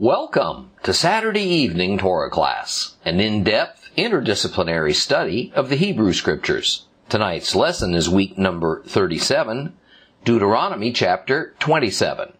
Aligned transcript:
Welcome 0.00 0.70
to 0.84 0.94
Saturday 0.94 1.42
evening 1.42 1.98
Torah 1.98 2.30
class, 2.30 2.94
an 3.04 3.18
in-depth 3.18 3.90
interdisciplinary 3.96 4.94
study 4.94 5.52
of 5.56 5.70
the 5.70 5.74
Hebrew 5.74 6.12
Scriptures. 6.12 6.86
Tonight's 7.08 7.56
lesson 7.56 7.94
is 7.94 8.08
week 8.08 8.38
number 8.38 8.84
37, 8.84 9.76
Deuteronomy 10.24 10.92
chapter 10.92 11.56
27. 11.58 12.32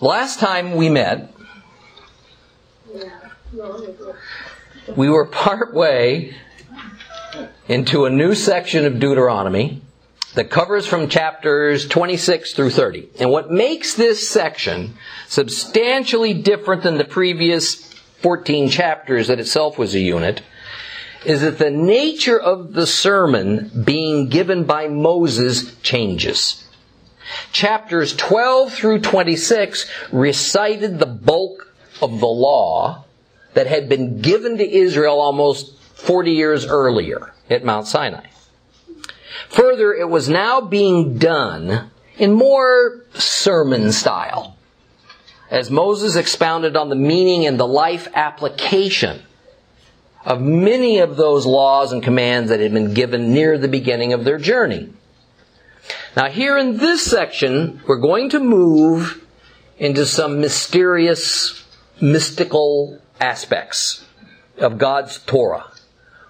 Last 0.00 0.40
time 0.40 0.74
we 0.76 0.88
met, 0.88 1.34
we 4.96 5.10
were 5.10 5.26
part 5.26 5.74
way 5.74 6.34
into 7.68 8.06
a 8.06 8.10
new 8.10 8.34
section 8.34 8.86
of 8.86 8.98
Deuteronomy 8.98 9.82
that 10.34 10.50
covers 10.50 10.86
from 10.86 11.08
chapters 11.08 11.86
26 11.88 12.54
through 12.54 12.70
30. 12.70 13.08
And 13.18 13.30
what 13.30 13.50
makes 13.50 13.94
this 13.94 14.28
section 14.28 14.94
substantially 15.26 16.34
different 16.34 16.82
than 16.82 16.98
the 16.98 17.04
previous 17.04 17.92
14 18.22 18.68
chapters 18.68 19.28
that 19.28 19.40
itself 19.40 19.78
was 19.78 19.94
a 19.94 20.00
unit 20.00 20.42
is 21.24 21.42
that 21.42 21.58
the 21.58 21.70
nature 21.70 22.38
of 22.38 22.72
the 22.72 22.86
sermon 22.86 23.70
being 23.84 24.28
given 24.28 24.64
by 24.64 24.88
Moses 24.88 25.74
changes. 25.82 26.66
Chapters 27.52 28.14
12 28.16 28.72
through 28.72 29.00
26 29.00 29.90
recited 30.12 30.98
the 30.98 31.06
bulk 31.06 31.74
of 32.00 32.20
the 32.20 32.26
law 32.26 33.04
that 33.54 33.66
had 33.66 33.88
been 33.88 34.20
given 34.20 34.58
to 34.58 34.68
Israel 34.68 35.20
almost 35.20 35.78
40 35.94 36.32
years 36.32 36.66
earlier 36.66 37.34
at 37.50 37.64
Mount 37.64 37.86
Sinai. 37.86 38.26
Further, 39.50 39.92
it 39.92 40.08
was 40.08 40.28
now 40.28 40.60
being 40.60 41.18
done 41.18 41.90
in 42.16 42.32
more 42.32 43.04
sermon 43.14 43.90
style, 43.90 44.56
as 45.50 45.70
Moses 45.70 46.14
expounded 46.14 46.76
on 46.76 46.88
the 46.88 46.94
meaning 46.94 47.46
and 47.46 47.58
the 47.58 47.66
life 47.66 48.06
application 48.14 49.22
of 50.24 50.40
many 50.40 50.98
of 50.98 51.16
those 51.16 51.46
laws 51.46 51.92
and 51.92 52.02
commands 52.02 52.50
that 52.50 52.60
had 52.60 52.72
been 52.72 52.94
given 52.94 53.32
near 53.32 53.58
the 53.58 53.68
beginning 53.68 54.12
of 54.12 54.24
their 54.24 54.38
journey. 54.38 54.90
Now, 56.16 56.28
here 56.28 56.56
in 56.56 56.76
this 56.76 57.02
section, 57.02 57.80
we're 57.88 58.00
going 58.00 58.30
to 58.30 58.38
move 58.38 59.26
into 59.78 60.06
some 60.06 60.40
mysterious, 60.40 61.64
mystical 62.00 63.00
aspects 63.20 64.06
of 64.58 64.78
God's 64.78 65.18
Torah, 65.18 65.72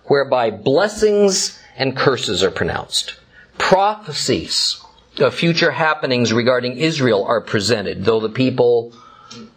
whereby 0.05 0.51
blessings 0.51 1.60
and 1.81 1.97
curses 1.97 2.43
are 2.43 2.51
pronounced. 2.51 3.17
Prophecies 3.57 4.85
of 5.19 5.35
future 5.35 5.71
happenings 5.71 6.31
regarding 6.31 6.77
Israel 6.77 7.25
are 7.25 7.41
presented, 7.41 8.05
though 8.05 8.21
the 8.21 8.29
people 8.29 8.93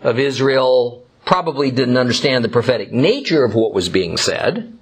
of 0.01 0.17
Israel 0.17 1.05
probably 1.25 1.69
didn't 1.69 1.97
understand 1.97 2.41
the 2.41 2.49
prophetic 2.49 2.93
nature 2.93 3.43
of 3.43 3.55
what 3.55 3.73
was 3.73 3.89
being 3.89 4.15
said. 4.15 4.73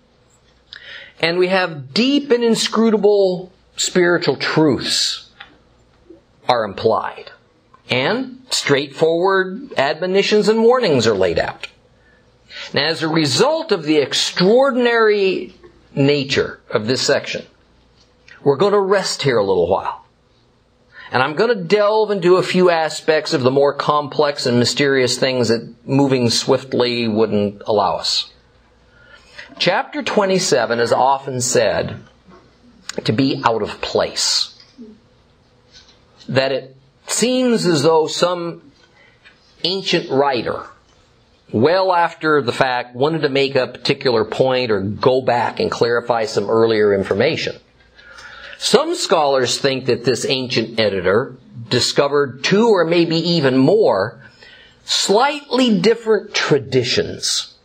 And 1.19 1.39
we 1.39 1.47
have 1.47 1.95
deep 1.95 2.30
and 2.30 2.44
inscrutable 2.44 3.52
spiritual 3.75 4.36
truths 4.36 5.31
are 6.47 6.64
implied. 6.64 7.31
And 7.89 8.45
straightforward 8.52 9.73
admonitions 9.78 10.47
and 10.47 10.62
warnings 10.62 11.08
are 11.08 11.16
laid 11.16 11.39
out. 11.39 11.67
Now, 12.72 12.86
as 12.86 13.02
a 13.02 13.08
result 13.08 13.72
of 13.72 13.84
the 13.84 13.97
extraordinary 13.97 15.56
nature 15.95 16.61
of 16.70 16.88
this 16.88 17.02
section. 17.02 17.45
We're 18.44 18.58
going 18.58 18.73
to 18.73 18.80
rest 18.80 19.23
here 19.23 19.38
a 19.38 19.44
little 19.44 19.67
while. 19.67 20.06
And 21.11 21.22
I'm 21.22 21.36
going 21.36 21.56
to 21.56 21.64
delve 21.64 22.09
into 22.09 22.38
a 22.38 22.44
few 22.44 22.70
aspects 22.70 23.34
of 23.34 23.42
the 23.42 23.52
more 23.52 23.73
complex 23.73 24.45
and 24.45 24.58
mysterious 24.58 25.17
things 25.17 25.50
that 25.50 25.75
moving 25.86 26.30
swiftly 26.30 27.08
wouldn't 27.08 27.62
allow 27.66 27.97
us. 27.97 28.31
Chapter 29.59 30.02
27 30.02 30.80
is 30.80 30.94
often 30.94 31.42
said 31.42 32.00
to 33.03 33.12
be 33.12 33.41
out 33.44 33.62
of 33.62 33.81
place. 33.81 34.58
That 36.29 36.53
it 36.53 36.78
seems 37.08 37.66
as 37.66 37.84
though 37.84 38.08
some 38.08 38.72
ancient 39.63 40.09
writer 40.09 40.66
well 41.51 41.94
after 41.94 42.41
the 42.41 42.51
fact, 42.51 42.95
wanted 42.95 43.22
to 43.22 43.29
make 43.29 43.56
a 43.56 43.67
particular 43.67 44.25
point 44.25 44.72
or 44.72 44.81
go 44.81 45.22
back 45.22 45.59
and 45.59 45.72
clarify 45.72 46.25
some 46.25 46.50
earlier 46.50 46.94
information. 46.94 47.56
Some 48.57 48.95
scholars 48.95 49.57
think 49.57 49.85
that 49.85 50.06
this 50.06 50.25
ancient 50.25 50.79
editor 50.79 51.35
discovered 51.69 52.44
two 52.44 52.67
or 52.69 52.85
maybe 52.85 53.16
even 53.16 53.57
more 53.57 54.22
slightly 54.85 55.79
different 55.79 56.34
traditions 56.34 57.56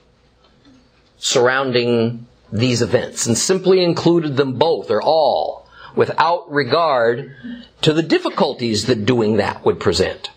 surrounding 1.19 2.27
these 2.53 2.83
events 2.83 3.27
and 3.27 3.37
simply 3.37 3.83
included 3.83 4.37
them 4.37 4.55
both 4.55 4.91
or 4.91 5.03
all 5.03 5.69
without 5.95 6.51
regard 6.51 7.35
to 7.83 7.93
the 7.93 8.03
difficulties 8.03 8.87
that 8.87 9.05
doing 9.05 9.37
that 9.37 9.65
would 9.65 9.81
present. 9.81 10.31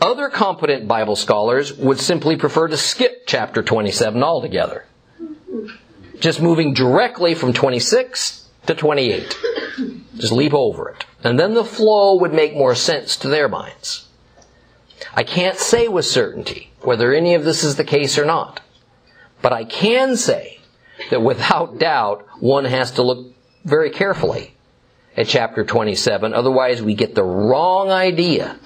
Other 0.00 0.28
competent 0.28 0.86
Bible 0.86 1.16
scholars 1.16 1.72
would 1.72 1.98
simply 1.98 2.36
prefer 2.36 2.68
to 2.68 2.76
skip 2.76 3.24
chapter 3.26 3.62
27 3.62 4.22
altogether. 4.22 4.84
Just 6.20 6.40
moving 6.40 6.74
directly 6.74 7.34
from 7.34 7.52
26 7.52 8.48
to 8.66 8.74
28. 8.74 9.38
Just 10.16 10.32
leap 10.32 10.52
over 10.52 10.90
it. 10.90 11.06
And 11.24 11.38
then 11.40 11.54
the 11.54 11.64
flow 11.64 12.18
would 12.20 12.32
make 12.32 12.54
more 12.54 12.74
sense 12.74 13.16
to 13.18 13.28
their 13.28 13.48
minds. 13.48 14.06
I 15.14 15.22
can't 15.22 15.58
say 15.58 15.88
with 15.88 16.04
certainty 16.04 16.70
whether 16.80 17.12
any 17.12 17.34
of 17.34 17.44
this 17.44 17.64
is 17.64 17.76
the 17.76 17.84
case 17.84 18.18
or 18.18 18.24
not. 18.24 18.60
But 19.40 19.52
I 19.52 19.64
can 19.64 20.16
say 20.16 20.60
that 21.10 21.22
without 21.22 21.78
doubt, 21.78 22.26
one 22.40 22.64
has 22.66 22.92
to 22.92 23.02
look 23.02 23.34
very 23.64 23.90
carefully 23.90 24.54
at 25.16 25.26
chapter 25.26 25.64
27. 25.64 26.34
Otherwise, 26.34 26.82
we 26.82 26.94
get 26.94 27.14
the 27.14 27.24
wrong 27.24 27.90
idea 27.90 28.58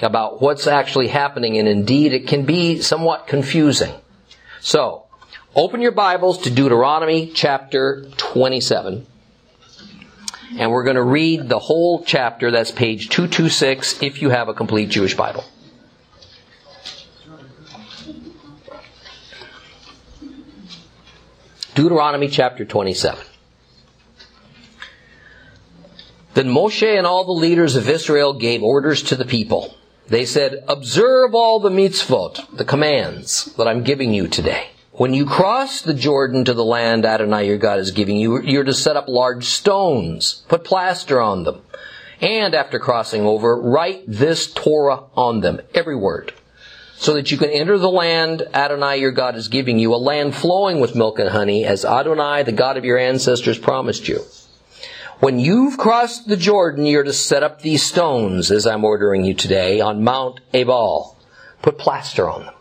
about 0.00 0.40
what's 0.40 0.66
actually 0.66 1.08
happening, 1.08 1.58
and 1.58 1.68
indeed 1.68 2.12
it 2.12 2.26
can 2.26 2.44
be 2.44 2.80
somewhat 2.80 3.26
confusing. 3.26 3.94
So, 4.60 5.04
open 5.54 5.80
your 5.80 5.92
Bibles 5.92 6.38
to 6.42 6.50
Deuteronomy 6.50 7.28
chapter 7.28 8.04
27. 8.16 9.06
And 10.56 10.70
we're 10.70 10.84
going 10.84 10.96
to 10.96 11.02
read 11.02 11.48
the 11.48 11.58
whole 11.58 12.04
chapter. 12.04 12.50
That's 12.50 12.70
page 12.70 13.08
226 13.08 14.02
if 14.02 14.22
you 14.22 14.30
have 14.30 14.48
a 14.48 14.54
complete 14.54 14.88
Jewish 14.88 15.16
Bible. 15.16 15.44
Deuteronomy 21.74 22.28
chapter 22.28 22.64
27. 22.64 23.24
Then 26.34 26.48
Moshe 26.48 26.96
and 26.96 27.06
all 27.06 27.24
the 27.24 27.32
leaders 27.32 27.74
of 27.74 27.88
Israel 27.88 28.32
gave 28.32 28.62
orders 28.62 29.02
to 29.04 29.16
the 29.16 29.24
people 29.24 29.74
they 30.08 30.24
said, 30.24 30.64
observe 30.68 31.34
all 31.34 31.60
the 31.60 31.70
mitzvot, 31.70 32.56
the 32.56 32.64
commands 32.64 33.46
that 33.56 33.66
I'm 33.66 33.82
giving 33.82 34.12
you 34.12 34.28
today. 34.28 34.68
When 34.92 35.12
you 35.12 35.26
cross 35.26 35.82
the 35.82 35.94
Jordan 35.94 36.44
to 36.44 36.54
the 36.54 36.64
land 36.64 37.04
Adonai 37.04 37.48
your 37.48 37.58
God 37.58 37.80
is 37.80 37.90
giving 37.90 38.16
you, 38.16 38.40
you're 38.40 38.64
to 38.64 38.74
set 38.74 38.96
up 38.96 39.08
large 39.08 39.46
stones, 39.46 40.44
put 40.48 40.62
plaster 40.62 41.20
on 41.20 41.42
them, 41.42 41.62
and 42.20 42.54
after 42.54 42.78
crossing 42.78 43.22
over, 43.22 43.60
write 43.60 44.04
this 44.06 44.52
Torah 44.52 45.04
on 45.16 45.40
them, 45.40 45.60
every 45.74 45.96
word, 45.96 46.32
so 46.96 47.14
that 47.14 47.32
you 47.32 47.38
can 47.38 47.50
enter 47.50 47.76
the 47.76 47.90
land 47.90 48.42
Adonai 48.54 48.98
your 48.98 49.10
God 49.10 49.34
is 49.34 49.48
giving 49.48 49.80
you, 49.80 49.92
a 49.92 49.96
land 49.96 50.34
flowing 50.34 50.80
with 50.80 50.94
milk 50.94 51.18
and 51.18 51.30
honey, 51.30 51.64
as 51.64 51.84
Adonai, 51.84 52.44
the 52.44 52.52
God 52.52 52.76
of 52.76 52.84
your 52.84 52.98
ancestors, 52.98 53.58
promised 53.58 54.06
you. 54.06 54.20
When 55.20 55.38
you've 55.38 55.78
crossed 55.78 56.26
the 56.26 56.36
Jordan, 56.36 56.86
you're 56.86 57.04
to 57.04 57.12
set 57.12 57.42
up 57.42 57.60
these 57.60 57.82
stones, 57.82 58.50
as 58.50 58.66
I'm 58.66 58.84
ordering 58.84 59.24
you 59.24 59.34
today, 59.34 59.80
on 59.80 60.02
Mount 60.02 60.40
Ebal. 60.52 61.16
Put 61.62 61.78
plaster 61.78 62.28
on 62.28 62.46
them. 62.46 62.54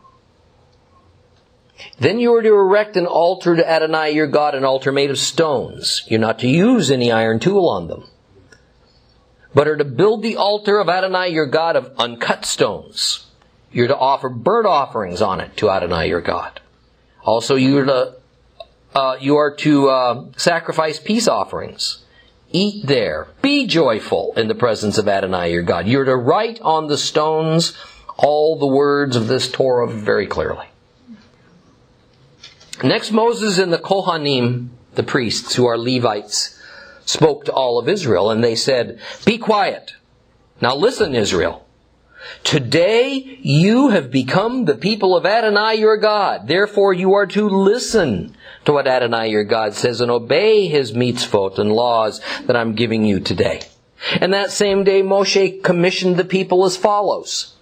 Then 2.00 2.20
you 2.20 2.34
are 2.36 2.42
to 2.42 2.54
erect 2.54 2.96
an 2.96 3.08
altar 3.08 3.56
to 3.56 3.70
Adonai 3.70 4.12
your 4.12 4.28
God, 4.28 4.56
an 4.56 4.64
altar 4.64 4.92
made 4.92 5.10
of 5.10 5.18
stones. 5.18 6.04
You're 6.08 6.20
not 6.20 6.40
to 6.40 6.48
use 6.48 6.92
any 6.92 7.12
iron 7.12 7.40
tool 7.40 7.68
on 7.68 7.88
them, 7.88 8.06
but 9.54 9.68
are 9.68 9.78
to 9.78 9.84
build 9.84 10.22
the 10.22 10.38
altar 10.38 10.80
of 10.80 10.90
Adonai 10.90 11.30
your 11.30 11.48
God 11.48 11.76
of 11.76 11.92
uncut 11.98 12.46
stones. 12.46 13.26
You're 13.72 13.88
to 13.88 13.98
offer 13.98 14.30
burnt 14.30 14.68
offerings 14.68 15.22
on 15.22 15.42
it 15.42 15.58
to 15.58 15.70
Adonai 15.70 16.08
your 16.08 16.22
God. 16.22 16.62
Also, 17.24 17.56
you 17.56 17.78
are 17.80 17.86
to 17.86 18.16
uh, 18.96 19.18
you 19.20 19.38
are 19.38 19.56
to 19.56 19.90
uh, 19.90 20.26
sacrifice 20.38 21.00
peace 21.00 21.28
offerings 21.28 22.03
Eat 22.56 22.86
there. 22.86 23.28
Be 23.42 23.66
joyful 23.66 24.34
in 24.38 24.48
the 24.48 24.56
presence 24.56 25.00
of 25.00 25.08
Adonai 25.08 25.52
your 25.52 25.64
God. 25.64 25.88
You're 25.88 26.06
to 26.06 26.16
write 26.16 26.62
on 26.62 26.86
the 26.86 27.00
stones 27.00 27.76
all 28.16 28.58
the 28.58 28.68
words 28.68 29.16
of 29.16 29.28
this 29.28 29.52
Torah 29.52 29.90
very 29.90 30.28
clearly. 30.28 30.68
Next, 32.84 33.12
Moses 33.12 33.58
and 33.58 33.74
the 33.74 33.80
Kohanim, 33.80 34.70
the 34.94 35.02
priests 35.02 35.56
who 35.56 35.66
are 35.66 35.78
Levites, 35.78 36.62
spoke 37.06 37.46
to 37.46 37.52
all 37.52 37.80
of 37.80 37.90
Israel 37.90 38.30
and 38.30 38.44
they 38.44 38.56
said, 38.56 39.00
Be 39.26 39.40
quiet. 39.40 39.94
Now 40.62 40.76
listen, 40.76 41.16
Israel. 41.16 41.66
Today 42.44 43.40
you 43.42 43.90
have 43.90 44.12
become 44.12 44.66
the 44.66 44.76
people 44.76 45.16
of 45.16 45.26
Adonai 45.26 45.76
your 45.76 45.98
God. 45.98 46.48
Therefore 46.48 46.94
you 46.94 47.14
are 47.14 47.28
to 47.28 47.48
listen 47.48 48.36
to 48.66 48.74
what 48.74 48.88
Adonai 48.88 49.30
your 49.30 49.44
God 49.44 49.74
says 49.74 50.02
and 50.02 50.12
obey 50.12 50.68
his 50.68 50.94
mitzvot 50.94 51.60
and 51.60 51.72
laws 51.72 52.22
that 52.46 52.56
I'm 52.56 52.76
giving 52.76 53.06
you 53.06 53.20
today. 53.20 53.62
And 54.20 54.34
that 54.34 54.52
same 54.52 54.84
day 54.84 55.02
Moshe 55.02 55.64
commissioned 55.64 56.18
the 56.18 56.26
people 56.26 56.66
as 56.66 56.78
follows. 56.78 57.56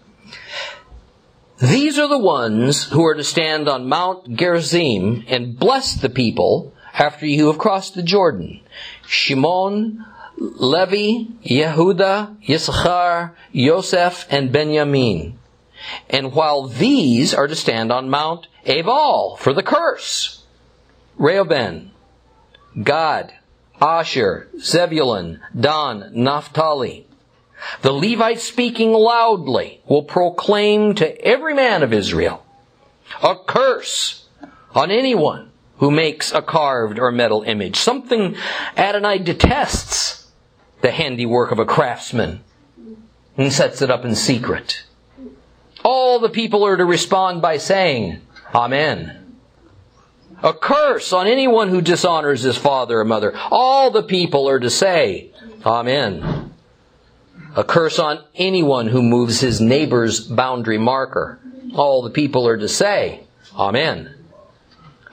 These 1.60 2.00
are 2.00 2.08
the 2.08 2.18
ones 2.18 2.86
who 2.90 3.06
are 3.06 3.14
to 3.14 3.24
stand 3.24 3.70
on 3.70 3.88
Mount 3.88 4.36
Gerizim 4.36 5.24
and 5.28 5.58
bless 5.60 5.94
the 5.94 6.10
people 6.10 6.74
after 6.94 7.28
you 7.28 7.48
have 7.48 7.60
crossed 7.60 7.94
the 7.94 8.02
Jordan. 8.02 8.62
Shimon, 9.06 10.04
Levi, 10.42 11.30
Yehuda, 11.46 12.42
Yisachar, 12.42 13.34
Yosef, 13.52 14.26
and 14.32 14.52
Benjamin. 14.52 15.38
And 16.10 16.34
while 16.34 16.68
these 16.68 17.32
are 17.34 17.46
to 17.46 17.56
stand 17.56 17.92
on 17.92 18.10
Mount 18.10 18.48
Ebal 18.66 19.38
for 19.38 19.54
the 19.54 19.62
curse, 19.62 20.44
Reuben, 21.18 21.92
Gad, 22.82 23.34
Asher, 23.80 24.50
Zebulun, 24.60 25.42
Dan, 25.60 26.10
Naphtali. 26.14 27.06
The 27.84 27.92
Levites 27.92 28.44
speaking 28.44 28.94
loudly 28.94 29.82
will 29.88 30.04
proclaim 30.04 30.96
to 30.96 31.22
every 31.24 31.54
man 31.54 31.84
of 31.84 31.94
Israel 31.94 32.44
a 33.22 33.36
curse 33.36 34.26
on 34.74 34.90
anyone 34.90 35.52
who 35.78 35.92
makes 35.92 36.32
a 36.32 36.42
carved 36.42 36.98
or 36.98 37.12
metal 37.12 37.44
image, 37.44 37.76
something 37.76 38.36
Adonai 38.76 39.20
detests 39.20 40.21
the 40.82 40.92
handiwork 40.92 41.52
of 41.52 41.60
a 41.60 41.66
craftsman 41.66 42.44
and 43.38 43.52
sets 43.52 43.82
it 43.82 43.90
up 43.90 44.06
in 44.06 44.16
secret. 44.16 44.84
All 45.84 46.20
the 46.20 46.30
people 46.30 46.64
are 46.66 46.78
to 46.78 46.86
respond 46.86 47.42
by 47.42 47.58
saying, 47.58 48.22
Amen. 48.54 49.18
A 50.44 50.54
curse 50.54 51.14
on 51.14 51.28
anyone 51.28 51.70
who 51.70 51.82
dishonors 51.82 52.42
his 52.42 52.58
father 52.58 53.00
or 53.00 53.06
mother. 53.06 53.34
All 53.52 53.92
the 53.92 54.04
people 54.04 54.50
are 54.50 54.60
to 54.60 54.70
say, 54.70 55.32
Amen. 55.66 56.54
A 57.56 57.64
curse 57.64 58.00
on 58.00 58.24
anyone 58.36 58.88
who 58.88 59.04
moves 59.04 59.42
his 59.42 59.60
neighbor's 59.62 60.20
boundary 60.20 60.78
marker. 60.78 61.40
All 61.76 62.02
the 62.02 62.10
people 62.10 62.48
are 62.48 62.58
to 62.58 62.68
say, 62.68 63.22
Amen. 63.56 64.16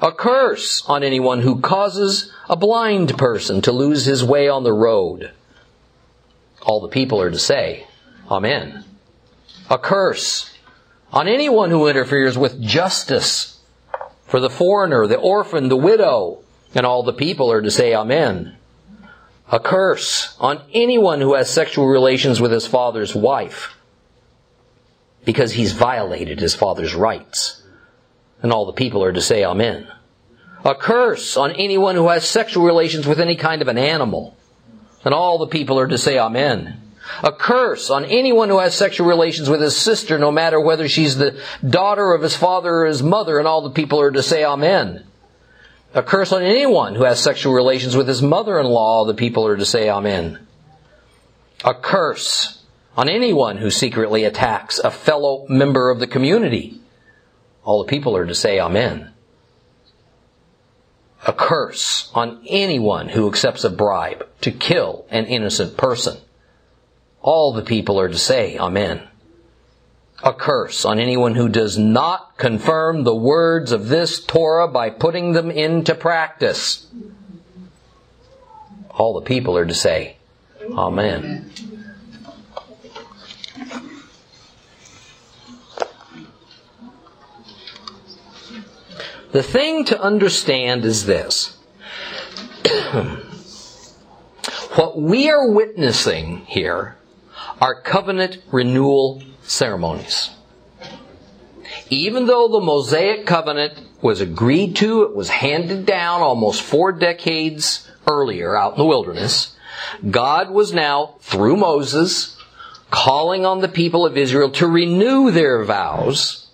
A 0.00 0.12
curse 0.12 0.82
on 0.86 1.02
anyone 1.02 1.40
who 1.40 1.60
causes 1.60 2.32
a 2.48 2.56
blind 2.56 3.18
person 3.18 3.60
to 3.62 3.72
lose 3.72 4.04
his 4.04 4.22
way 4.24 4.48
on 4.48 4.64
the 4.64 4.72
road. 4.72 5.32
All 6.62 6.80
the 6.80 6.88
people 6.88 7.20
are 7.20 7.30
to 7.30 7.38
say, 7.38 7.86
Amen. 8.30 8.84
A 9.70 9.78
curse 9.78 10.52
on 11.12 11.28
anyone 11.28 11.70
who 11.70 11.88
interferes 11.88 12.36
with 12.36 12.60
justice 12.60 13.60
for 14.26 14.40
the 14.40 14.50
foreigner, 14.50 15.06
the 15.06 15.18
orphan, 15.18 15.68
the 15.68 15.76
widow, 15.76 16.40
and 16.74 16.84
all 16.84 17.02
the 17.02 17.12
people 17.12 17.50
are 17.50 17.62
to 17.62 17.70
say 17.70 17.94
Amen. 17.94 18.56
A 19.50 19.58
curse 19.58 20.36
on 20.38 20.60
anyone 20.74 21.20
who 21.20 21.34
has 21.34 21.48
sexual 21.48 21.86
relations 21.86 22.40
with 22.40 22.52
his 22.52 22.66
father's 22.66 23.14
wife 23.14 23.74
because 25.24 25.52
he's 25.52 25.72
violated 25.72 26.40
his 26.40 26.54
father's 26.54 26.94
rights. 26.94 27.62
And 28.42 28.52
all 28.52 28.66
the 28.66 28.72
people 28.72 29.02
are 29.02 29.12
to 29.12 29.20
say 29.20 29.44
Amen. 29.44 29.88
A 30.64 30.74
curse 30.74 31.36
on 31.36 31.52
anyone 31.52 31.94
who 31.94 32.08
has 32.08 32.24
sexual 32.26 32.64
relations 32.64 33.06
with 33.06 33.20
any 33.20 33.36
kind 33.36 33.62
of 33.62 33.68
an 33.68 33.78
animal 33.78 34.36
and 35.08 35.14
all 35.14 35.38
the 35.38 35.46
people 35.46 35.80
are 35.80 35.86
to 35.86 35.96
say 35.96 36.18
Amen. 36.18 36.82
A 37.24 37.32
curse 37.32 37.88
on 37.88 38.04
anyone 38.04 38.50
who 38.50 38.58
has 38.58 38.74
sexual 38.74 39.06
relations 39.06 39.48
with 39.48 39.62
his 39.62 39.74
sister, 39.74 40.18
no 40.18 40.30
matter 40.30 40.60
whether 40.60 40.86
she's 40.86 41.16
the 41.16 41.42
daughter 41.66 42.12
of 42.12 42.20
his 42.20 42.36
father 42.36 42.80
or 42.80 42.84
his 42.84 43.02
mother, 43.02 43.38
and 43.38 43.48
all 43.48 43.62
the 43.62 43.70
people 43.70 44.02
are 44.02 44.10
to 44.10 44.22
say 44.22 44.44
Amen. 44.44 45.06
A 45.94 46.02
curse 46.02 46.30
on 46.30 46.42
anyone 46.42 46.94
who 46.94 47.04
has 47.04 47.18
sexual 47.18 47.54
relations 47.54 47.96
with 47.96 48.06
his 48.06 48.20
mother-in-law, 48.20 49.06
the 49.06 49.14
people 49.14 49.46
are 49.46 49.56
to 49.56 49.64
say 49.64 49.88
Amen. 49.88 50.46
A 51.64 51.72
curse 51.72 52.62
on 52.94 53.08
anyone 53.08 53.56
who 53.56 53.70
secretly 53.70 54.24
attacks 54.24 54.78
a 54.78 54.90
fellow 54.90 55.46
member 55.48 55.88
of 55.88 56.00
the 56.00 56.06
community. 56.06 56.82
All 57.64 57.82
the 57.82 57.88
people 57.88 58.14
are 58.14 58.26
to 58.26 58.34
say 58.34 58.60
Amen 58.60 59.14
a 61.26 61.32
curse 61.32 62.10
on 62.14 62.42
anyone 62.46 63.08
who 63.08 63.28
accepts 63.28 63.64
a 63.64 63.70
bribe 63.70 64.26
to 64.40 64.50
kill 64.50 65.06
an 65.10 65.26
innocent 65.26 65.76
person. 65.76 66.16
All 67.20 67.52
the 67.52 67.62
people 67.62 67.98
are 68.00 68.08
to 68.08 68.18
say, 68.18 68.56
Amen. 68.58 69.02
A 70.22 70.32
curse 70.32 70.84
on 70.84 70.98
anyone 70.98 71.34
who 71.34 71.48
does 71.48 71.78
not 71.78 72.36
confirm 72.38 73.04
the 73.04 73.14
words 73.14 73.70
of 73.72 73.88
this 73.88 74.24
Torah 74.24 74.68
by 74.68 74.90
putting 74.90 75.32
them 75.32 75.50
into 75.50 75.94
practice. 75.94 76.86
All 78.90 79.14
the 79.14 79.26
people 79.26 79.56
are 79.56 79.66
to 79.66 79.74
say, 79.74 80.16
Amen. 80.72 81.52
The 89.30 89.42
thing 89.42 89.84
to 89.86 90.00
understand 90.00 90.86
is 90.86 91.04
this. 91.04 91.56
what 94.74 94.98
we 94.98 95.28
are 95.28 95.50
witnessing 95.50 96.46
here 96.46 96.96
are 97.60 97.82
covenant 97.82 98.38
renewal 98.50 99.22
ceremonies. 99.42 100.30
Even 101.90 102.26
though 102.26 102.48
the 102.48 102.60
Mosaic 102.60 103.26
covenant 103.26 103.74
was 104.00 104.22
agreed 104.22 104.76
to, 104.76 105.02
it 105.02 105.14
was 105.14 105.28
handed 105.28 105.84
down 105.84 106.22
almost 106.22 106.62
four 106.62 106.92
decades 106.92 107.86
earlier 108.06 108.56
out 108.56 108.72
in 108.72 108.78
the 108.78 108.86
wilderness, 108.86 109.54
God 110.10 110.50
was 110.50 110.72
now, 110.72 111.16
through 111.20 111.56
Moses, 111.56 112.36
calling 112.90 113.44
on 113.44 113.60
the 113.60 113.68
people 113.68 114.06
of 114.06 114.16
Israel 114.16 114.50
to 114.52 114.66
renew 114.66 115.30
their 115.30 115.64
vows 115.64 116.47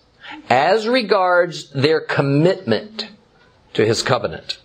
as 0.48 0.86
regards 0.86 1.70
their 1.70 2.00
commitment 2.00 3.08
to 3.74 3.84
his 3.84 4.02
covenant 4.02 4.58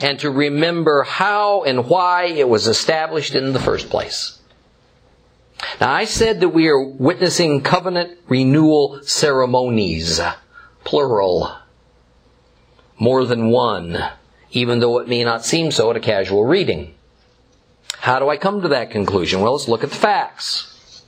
and 0.00 0.18
to 0.20 0.30
remember 0.30 1.02
how 1.02 1.62
and 1.64 1.88
why 1.88 2.24
it 2.24 2.48
was 2.48 2.66
established 2.66 3.34
in 3.34 3.52
the 3.52 3.60
first 3.60 3.90
place. 3.90 4.40
Now 5.80 5.92
I 5.92 6.04
said 6.04 6.40
that 6.40 6.50
we 6.50 6.68
are 6.68 6.82
witnessing 6.82 7.62
covenant 7.62 8.18
renewal 8.28 9.00
ceremonies, 9.02 10.20
plural, 10.84 11.56
more 12.98 13.24
than 13.24 13.50
one, 13.50 13.98
even 14.50 14.80
though 14.80 14.98
it 14.98 15.08
may 15.08 15.24
not 15.24 15.44
seem 15.44 15.70
so 15.70 15.90
at 15.90 15.96
a 15.96 16.00
casual 16.00 16.44
reading. 16.44 16.94
How 17.98 18.18
do 18.18 18.28
I 18.28 18.36
come 18.36 18.62
to 18.62 18.68
that 18.68 18.90
conclusion? 18.90 19.40
Well, 19.40 19.52
let's 19.52 19.68
look 19.68 19.84
at 19.84 19.90
the 19.90 19.96
facts. 19.96 21.02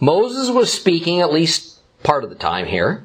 Moses 0.00 0.50
was 0.50 0.72
speaking 0.72 1.20
at 1.20 1.32
least 1.32 1.71
part 2.02 2.24
of 2.24 2.30
the 2.30 2.36
time 2.36 2.66
here. 2.66 3.04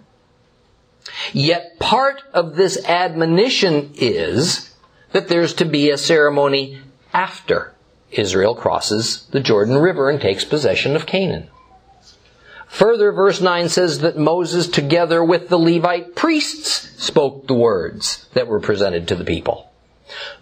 Yet 1.33 1.79
part 1.79 2.21
of 2.33 2.55
this 2.55 2.83
admonition 2.85 3.91
is 3.95 4.73
that 5.11 5.27
there's 5.27 5.53
to 5.55 5.65
be 5.65 5.89
a 5.89 5.97
ceremony 5.97 6.81
after 7.13 7.73
Israel 8.11 8.55
crosses 8.55 9.27
the 9.31 9.39
Jordan 9.39 9.77
River 9.77 10.09
and 10.09 10.19
takes 10.19 10.43
possession 10.43 10.95
of 10.95 11.05
Canaan. 11.05 11.49
Further, 12.67 13.11
verse 13.11 13.39
9 13.39 13.69
says 13.69 13.99
that 13.99 14.17
Moses, 14.17 14.67
together 14.67 15.23
with 15.23 15.47
the 15.47 15.57
Levite 15.57 16.15
priests, 16.15 16.91
spoke 17.01 17.47
the 17.47 17.53
words 17.53 18.27
that 18.33 18.47
were 18.47 18.59
presented 18.59 19.07
to 19.07 19.15
the 19.15 19.23
people. 19.23 19.71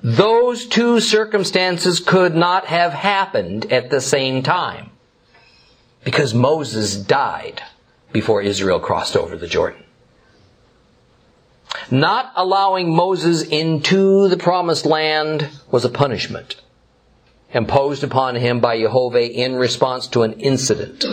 Those 0.03 0.65
two 0.67 0.99
circumstances 0.99 1.99
could 1.99 2.35
not 2.35 2.65
have 2.65 2.93
happened 2.93 3.71
at 3.71 3.89
the 3.89 4.01
same 4.01 4.43
time 4.43 4.89
because 6.03 6.33
Moses 6.33 6.95
died 6.95 7.61
before 8.15 8.41
Israel 8.41 8.79
crossed 8.79 9.17
over 9.17 9.35
the 9.35 9.45
Jordan. 9.45 9.83
Not 11.91 12.31
allowing 12.37 12.95
Moses 12.95 13.43
into 13.43 14.29
the 14.29 14.37
promised 14.37 14.85
land 14.85 15.49
was 15.69 15.83
a 15.83 15.89
punishment 15.89 16.55
imposed 17.51 18.05
upon 18.05 18.35
him 18.35 18.61
by 18.61 18.79
Jehovah 18.79 19.29
in 19.29 19.57
response 19.57 20.07
to 20.07 20.23
an 20.23 20.39
incident 20.39 21.03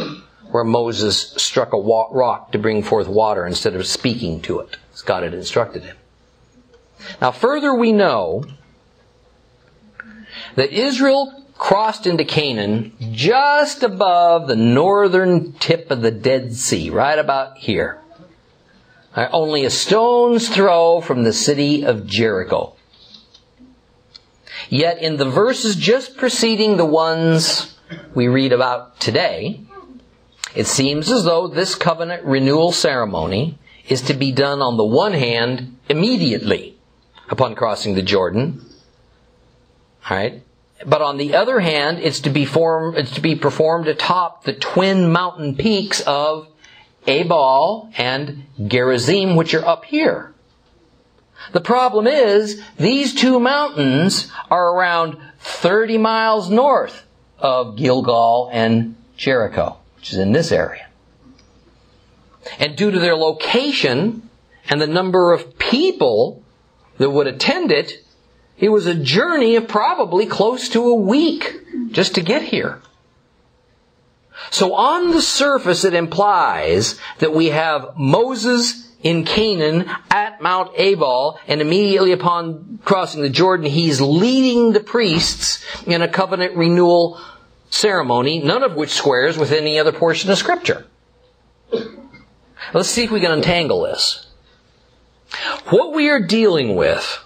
where 0.53 0.63
Moses 0.63 1.35
struck 1.39 1.73
a 1.73 1.77
rock 1.77 2.53
to 2.53 2.59
bring 2.59 2.85
forth 2.85 3.09
water 3.09 3.45
instead 3.47 3.75
of 3.75 3.85
speaking 3.85 4.41
to 4.43 4.61
it, 4.61 4.77
as 4.95 5.03
God 5.03 5.25
had 5.25 5.35
instructed 5.35 5.83
him. 5.83 5.97
Now 7.21 7.33
further 7.33 7.75
we 7.75 7.91
know 7.91 8.45
that 10.55 10.71
Israel 10.71 11.42
crossed 11.63 12.09
into 12.09 12.25
Canaan 12.25 12.93
just 13.13 13.85
above 13.85 14.49
the 14.49 14.57
northern 14.57 15.53
tip 15.53 15.93
of 15.93 16.03
the 16.03 16.11
Dead 16.11 16.53
Sea, 16.55 16.91
right 16.91 17.17
about 17.17 17.57
here. 17.57 18.01
Uh, 19.15 19.29
only 19.31 19.65
a 19.65 19.71
stone's 19.71 20.49
throw 20.49 21.01
from 21.01 21.23
the 21.23 21.33
city 21.33 21.85
of 21.85 22.05
Jericho. 22.05 22.75
Yet 24.71 25.01
in 25.01 25.19
the 25.19 25.31
verses 25.31 25.77
just 25.77 26.17
preceding 26.17 26.79
the 26.79 26.85
ones 26.85 27.79
we 28.13 28.27
read 28.27 28.53
about 28.53 28.99
today, 28.99 29.61
It 30.55 30.67
seems 30.67 31.11
as 31.11 31.25
though 31.25 31.49
this 31.49 31.75
covenant 31.75 32.25
renewal 32.25 32.73
ceremony 32.73 33.59
is 33.89 34.03
to 34.03 34.15
be 34.15 34.33
done 34.33 34.61
on 34.61 34.77
the 34.77 34.85
one 34.85 35.15
hand 35.15 35.79
immediately 35.89 36.77
upon 37.31 37.55
crossing 37.55 37.95
the 37.95 38.03
Jordan. 38.03 38.65
Alright? 40.05 40.43
But 40.85 41.03
on 41.03 41.17
the 41.17 41.35
other 41.35 41.61
hand, 41.61 41.99
it's 41.99 42.21
to 42.21 42.31
be 42.31 42.43
it's 42.45 43.13
to 43.13 43.21
be 43.21 43.37
performed 43.37 43.89
atop 43.89 44.45
the 44.45 44.53
twin 44.53 45.13
mountain 45.13 45.57
peaks 45.57 46.01
of 46.01 46.49
Ebal 47.07 47.91
and 47.97 48.45
Gerizim, 48.67 49.37
which 49.37 49.55
are 49.55 49.65
up 49.65 49.85
here. 49.85 50.35
The 51.53 51.61
problem 51.61 52.07
is, 52.07 52.63
these 52.79 53.15
two 53.15 53.41
mountains 53.41 54.31
are 54.51 54.75
around 54.75 55.19
30 55.41 55.99
miles 55.99 56.49
north 56.49 57.05
of 57.39 57.77
Gilgal 57.77 58.49
and 58.53 58.95
Jericho, 59.17 59.79
which 59.97 60.13
is 60.13 60.19
in 60.19 60.33
this 60.33 60.53
area. 60.53 60.87
And 62.59 62.77
due 62.77 62.91
to 62.91 62.99
their 62.99 63.17
location 63.17 64.29
and 64.69 64.81
the 64.81 64.87
number 64.87 65.33
of 65.33 65.59
people 65.59 66.43
that 66.99 67.11
would 67.11 67.27
attend 67.27 67.73
it, 67.73 68.05
it 68.63 68.71
was 68.71 68.87
a 68.87 68.95
journey 68.95 69.57
of 69.57 69.67
probably 69.67 70.25
close 70.25 70.69
to 70.69 70.89
a 70.89 70.95
week 70.95 71.61
just 71.91 72.15
to 72.15 72.23
get 72.23 72.45
here. 72.45 72.81
So 74.51 74.75
on 74.75 75.11
the 75.11 75.21
surface 75.21 75.85
it 75.85 75.95
implies 75.95 76.99
that 77.19 77.35
we 77.35 77.49
have 77.49 77.97
Moses 77.97 78.89
in 79.03 79.25
Canaan 79.25 79.91
at 80.13 80.41
Mount 80.41 80.71
Ebal, 80.79 81.41
and 81.49 81.61
immediately 81.61 82.13
upon 82.13 82.79
crossing 82.85 83.23
the 83.23 83.29
Jordan, 83.29 83.67
he's 83.67 84.01
leading 84.01 84.73
the 84.73 84.81
priests 84.81 85.65
in 85.85 86.01
a 86.01 86.07
covenant 86.07 86.57
renewal 86.57 87.21
ceremony, 87.69 88.39
none 88.39 88.63
of 88.63 88.77
which 88.77 88.91
squares 88.91 89.37
with 89.37 89.51
any 89.51 89.81
other 89.81 89.91
portion 89.91 90.31
of 90.31 90.39
Scripture. 90.39 90.87
Let's 92.73 92.91
see 92.91 93.03
if 93.03 93.11
we 93.11 93.21
can 93.21 93.33
untangle 93.33 93.83
this. 93.83 94.29
What 95.71 95.93
we 95.93 96.09
are 96.09 96.21
dealing 96.21 96.77
with 96.77 97.25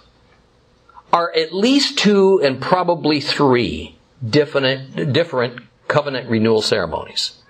are 1.11 1.33
at 1.35 1.53
least 1.53 1.97
two 1.97 2.41
and 2.43 2.61
probably 2.61 3.19
three 3.19 3.97
different, 4.27 5.13
different 5.13 5.61
covenant 5.87 6.29
renewal 6.29 6.61
ceremonies. 6.61 7.41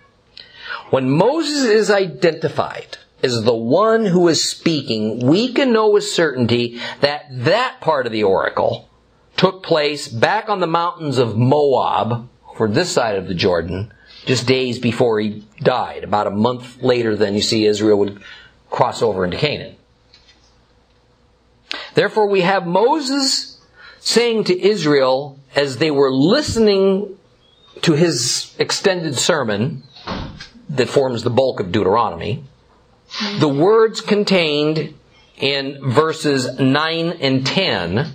When 0.90 1.10
Moses 1.10 1.64
is 1.66 1.92
identified 1.92 2.98
as 3.24 3.44
the 3.44 3.56
one 3.56 4.06
who 4.06 4.28
is 4.28 4.48
speaking, 4.48 5.26
we 5.26 5.52
can 5.52 5.74
know 5.74 5.90
with 5.90 6.04
certainty 6.04 6.80
that 7.02 7.26
that 7.32 7.82
part 7.82 8.06
of 8.06 8.12
the 8.12 8.24
oracle 8.24 8.88
took 9.36 9.64
place 9.64 10.08
back 10.08 10.50
on 10.50 10.60
the 10.60 10.68
mountains 10.68 11.18
of 11.18 11.38
Moab, 11.38 12.30
for 12.56 12.68
this 12.68 12.92
side 12.92 13.18
of 13.18 13.28
the 13.28 13.36
Jordan, 13.36 13.94
just 14.26 14.48
days 14.48 14.80
before 14.80 15.20
he 15.20 15.46
died, 15.60 16.04
about 16.04 16.28
a 16.28 16.32
month 16.32 16.82
later 16.82 17.16
than 17.16 17.34
you 17.36 17.42
see 17.42 17.66
Israel 17.66 18.00
would 18.00 18.22
cross 18.70 19.02
over 19.02 19.24
into 19.24 19.38
Canaan. 19.38 19.76
Therefore, 21.98 22.28
we 22.28 22.42
have 22.42 22.68
Moses 22.68 23.58
saying 24.00 24.44
to 24.44 24.62
Israel 24.62 25.40
as 25.56 25.78
they 25.78 25.90
were 25.90 26.14
listening 26.14 27.18
to 27.82 27.94
his 27.94 28.56
extended 28.60 29.18
sermon 29.18 29.82
that 30.70 30.90
forms 30.90 31.24
the 31.24 31.32
bulk 31.32 31.60
of 31.60 31.72
Deuteronomy, 31.72 32.44
the 33.40 33.50
words 33.50 34.02
contained 34.02 34.94
in 35.38 35.80
verses 35.90 36.60
9 36.60 37.14
and 37.14 37.48
10 37.48 38.14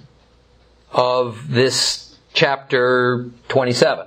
of 0.93 1.51
this 1.51 2.17
chapter 2.35 3.31
27. 3.49 4.07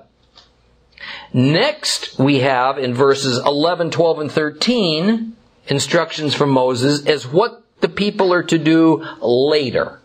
Next, 1.34 2.18
we 2.18 2.40
have 2.40 2.78
in 2.78 2.94
verses 2.94 3.40
11, 3.46 3.92
12, 3.92 4.20
and 4.20 4.32
13 4.32 5.36
instructions 5.68 6.34
from 6.34 6.52
Moses 6.52 7.06
as 7.06 7.28
what 7.28 7.65
the 7.82 7.90
people 7.90 8.34
are 8.34 8.44
to 8.44 8.58
do 8.58 9.06
later, 9.22 10.00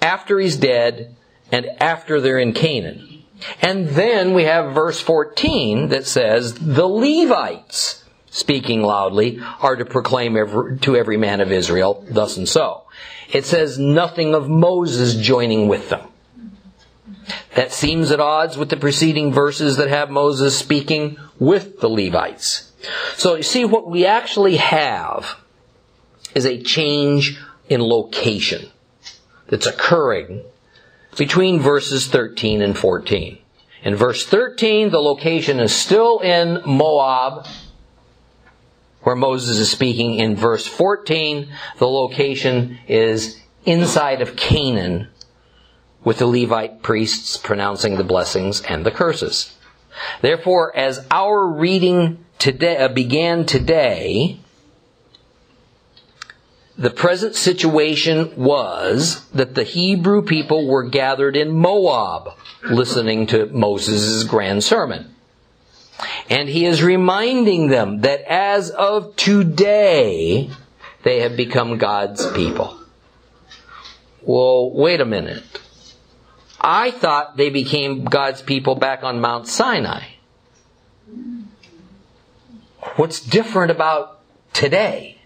after 0.00 0.38
he's 0.38 0.56
dead 0.56 1.16
and 1.52 1.66
after 1.80 2.20
they're 2.20 2.38
in 2.38 2.52
Canaan. 2.52 3.24
And 3.62 3.88
then 3.88 4.34
we 4.34 4.44
have 4.44 4.74
verse 4.74 5.00
14 5.00 5.88
that 5.88 6.06
says, 6.06 6.54
the 6.54 6.86
Levites 6.86 8.00
speaking 8.30 8.82
loudly, 8.82 9.40
are 9.60 9.76
to 9.76 9.84
proclaim 9.84 10.36
every, 10.36 10.78
to 10.78 10.96
every 10.96 11.16
man 11.16 11.40
of 11.40 11.52
Israel, 11.52 12.04
thus 12.08 12.36
and 12.36 12.48
so. 12.48 12.84
It 13.32 13.44
says 13.44 13.78
nothing 13.78 14.34
of 14.34 14.48
Moses 14.48 15.16
joining 15.16 15.68
with 15.68 15.90
them. 15.90 16.06
That 17.54 17.72
seems 17.72 18.10
at 18.10 18.20
odds 18.20 18.56
with 18.56 18.70
the 18.70 18.76
preceding 18.76 19.32
verses 19.32 19.76
that 19.76 19.88
have 19.88 20.10
Moses 20.10 20.56
speaking 20.56 21.16
with 21.38 21.80
the 21.80 21.88
Levites. 21.88 22.72
So 23.16 23.34
you 23.34 23.42
see, 23.42 23.64
what 23.64 23.88
we 23.88 24.06
actually 24.06 24.56
have 24.56 25.36
is 26.34 26.46
a 26.46 26.62
change 26.62 27.40
in 27.68 27.80
location 27.80 28.68
that's 29.48 29.66
occurring 29.66 30.42
between 31.16 31.60
verses 31.60 32.06
13 32.06 32.62
and 32.62 32.76
14. 32.76 33.38
In 33.82 33.96
verse 33.96 34.26
13, 34.26 34.90
the 34.90 35.00
location 35.00 35.58
is 35.58 35.74
still 35.74 36.20
in 36.20 36.62
Moab, 36.66 37.46
where 39.02 39.16
Moses 39.16 39.58
is 39.58 39.70
speaking 39.70 40.16
in 40.16 40.36
verse 40.36 40.66
14. 40.66 41.48
The 41.78 41.88
location 41.88 42.78
is 42.86 43.40
inside 43.64 44.20
of 44.20 44.36
Canaan 44.36 45.08
with 46.04 46.18
the 46.18 46.26
Levite 46.26 46.82
priests 46.82 47.36
pronouncing 47.36 47.96
the 47.96 48.04
blessings 48.04 48.60
and 48.62 48.84
the 48.84 48.90
curses. 48.90 49.56
Therefore, 50.22 50.76
as 50.76 51.06
our 51.10 51.46
reading 51.46 52.24
today 52.38 52.76
uh, 52.78 52.88
began 52.88 53.44
today, 53.44 54.38
the 56.80 56.90
present 56.90 57.36
situation 57.36 58.32
was 58.36 59.26
that 59.32 59.54
the 59.54 59.64
Hebrew 59.64 60.22
people 60.22 60.66
were 60.66 60.88
gathered 60.88 61.36
in 61.36 61.50
Moab 61.52 62.30
listening 62.62 63.26
to 63.26 63.44
Moses' 63.48 64.24
grand 64.24 64.64
sermon. 64.64 65.14
And 66.30 66.48
he 66.48 66.64
is 66.64 66.82
reminding 66.82 67.68
them 67.68 68.00
that 68.00 68.22
as 68.22 68.70
of 68.70 69.14
today, 69.16 70.48
they 71.02 71.20
have 71.20 71.36
become 71.36 71.76
God's 71.76 72.26
people. 72.32 72.78
Well, 74.22 74.70
wait 74.72 75.02
a 75.02 75.04
minute. 75.04 75.44
I 76.58 76.92
thought 76.92 77.36
they 77.36 77.50
became 77.50 78.04
God's 78.04 78.40
people 78.40 78.74
back 78.74 79.02
on 79.02 79.20
Mount 79.20 79.46
Sinai. 79.46 80.04
What's 82.96 83.20
different 83.20 83.70
about 83.70 84.20
today? 84.54 85.19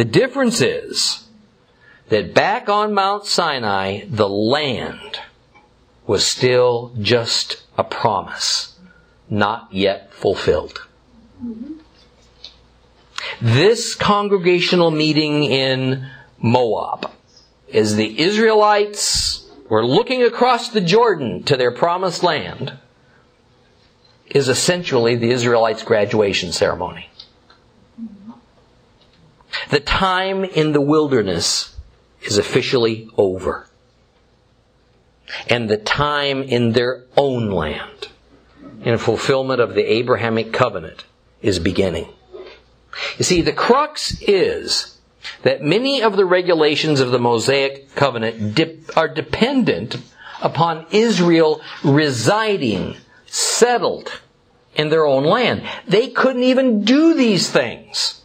The 0.00 0.06
difference 0.06 0.62
is 0.62 1.28
that 2.08 2.32
back 2.32 2.70
on 2.70 2.94
Mount 2.94 3.26
Sinai, 3.26 4.06
the 4.08 4.30
land 4.30 5.20
was 6.06 6.24
still 6.24 6.94
just 6.98 7.60
a 7.76 7.84
promise 7.84 8.78
not 9.28 9.68
yet 9.70 10.10
fulfilled. 10.14 10.86
This 13.42 13.94
congregational 13.94 14.90
meeting 14.90 15.44
in 15.44 16.08
Moab 16.38 17.10
is 17.68 17.96
the 17.96 18.18
Israelites 18.22 19.50
were 19.68 19.84
looking 19.84 20.22
across 20.22 20.70
the 20.70 20.80
Jordan 20.80 21.42
to 21.42 21.58
their 21.58 21.72
promised 21.72 22.22
land 22.22 22.72
is 24.24 24.48
essentially 24.48 25.16
the 25.16 25.30
Israelites' 25.30 25.82
graduation 25.82 26.52
ceremony. 26.52 27.10
The 29.70 29.80
time 29.80 30.44
in 30.44 30.72
the 30.72 30.80
wilderness 30.80 31.76
is 32.22 32.38
officially 32.38 33.08
over. 33.16 33.66
And 35.48 35.68
the 35.68 35.76
time 35.76 36.42
in 36.42 36.72
their 36.72 37.04
own 37.16 37.50
land 37.50 38.08
in 38.82 38.98
fulfillment 38.98 39.60
of 39.60 39.74
the 39.74 39.84
Abrahamic 39.92 40.52
covenant 40.52 41.04
is 41.42 41.58
beginning. 41.58 42.08
You 43.18 43.24
see, 43.24 43.40
the 43.40 43.52
crux 43.52 44.20
is 44.22 44.98
that 45.42 45.62
many 45.62 46.02
of 46.02 46.16
the 46.16 46.24
regulations 46.24 47.00
of 47.00 47.10
the 47.10 47.18
Mosaic 47.18 47.94
covenant 47.94 48.54
dip, 48.54 48.96
are 48.96 49.08
dependent 49.08 49.96
upon 50.42 50.86
Israel 50.90 51.60
residing, 51.84 52.96
settled 53.26 54.20
in 54.74 54.88
their 54.88 55.06
own 55.06 55.24
land. 55.24 55.62
They 55.86 56.08
couldn't 56.08 56.42
even 56.42 56.84
do 56.84 57.14
these 57.14 57.50
things 57.50 58.19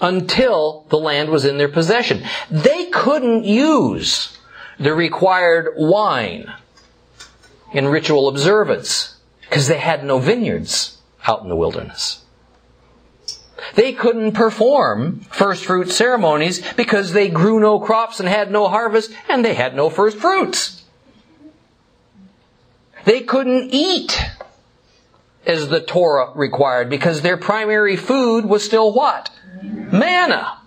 until 0.00 0.86
the 0.90 0.98
land 0.98 1.30
was 1.30 1.44
in 1.44 1.58
their 1.58 1.68
possession. 1.68 2.22
They 2.50 2.86
couldn't 2.86 3.44
use 3.44 4.36
the 4.78 4.94
required 4.94 5.74
wine 5.76 6.52
in 7.72 7.88
ritual 7.88 8.28
observance 8.28 9.16
because 9.42 9.66
they 9.66 9.78
had 9.78 10.04
no 10.04 10.18
vineyards 10.18 10.98
out 11.26 11.42
in 11.42 11.48
the 11.48 11.56
wilderness. 11.56 12.24
They 13.74 13.92
couldn't 13.92 14.32
perform 14.32 15.20
first 15.30 15.64
fruit 15.64 15.90
ceremonies 15.90 16.62
because 16.74 17.12
they 17.12 17.28
grew 17.28 17.60
no 17.60 17.80
crops 17.80 18.20
and 18.20 18.28
had 18.28 18.50
no 18.50 18.68
harvest 18.68 19.12
and 19.28 19.44
they 19.44 19.54
had 19.54 19.74
no 19.74 19.90
first 19.90 20.16
fruits. 20.16 20.84
They 23.04 23.20
couldn't 23.20 23.70
eat 23.72 24.20
as 25.46 25.68
the 25.68 25.80
Torah 25.80 26.32
required 26.34 26.90
because 26.90 27.22
their 27.22 27.36
primary 27.36 27.96
food 27.96 28.44
was 28.44 28.64
still 28.64 28.92
what? 28.92 29.30
Manna. 29.62 30.58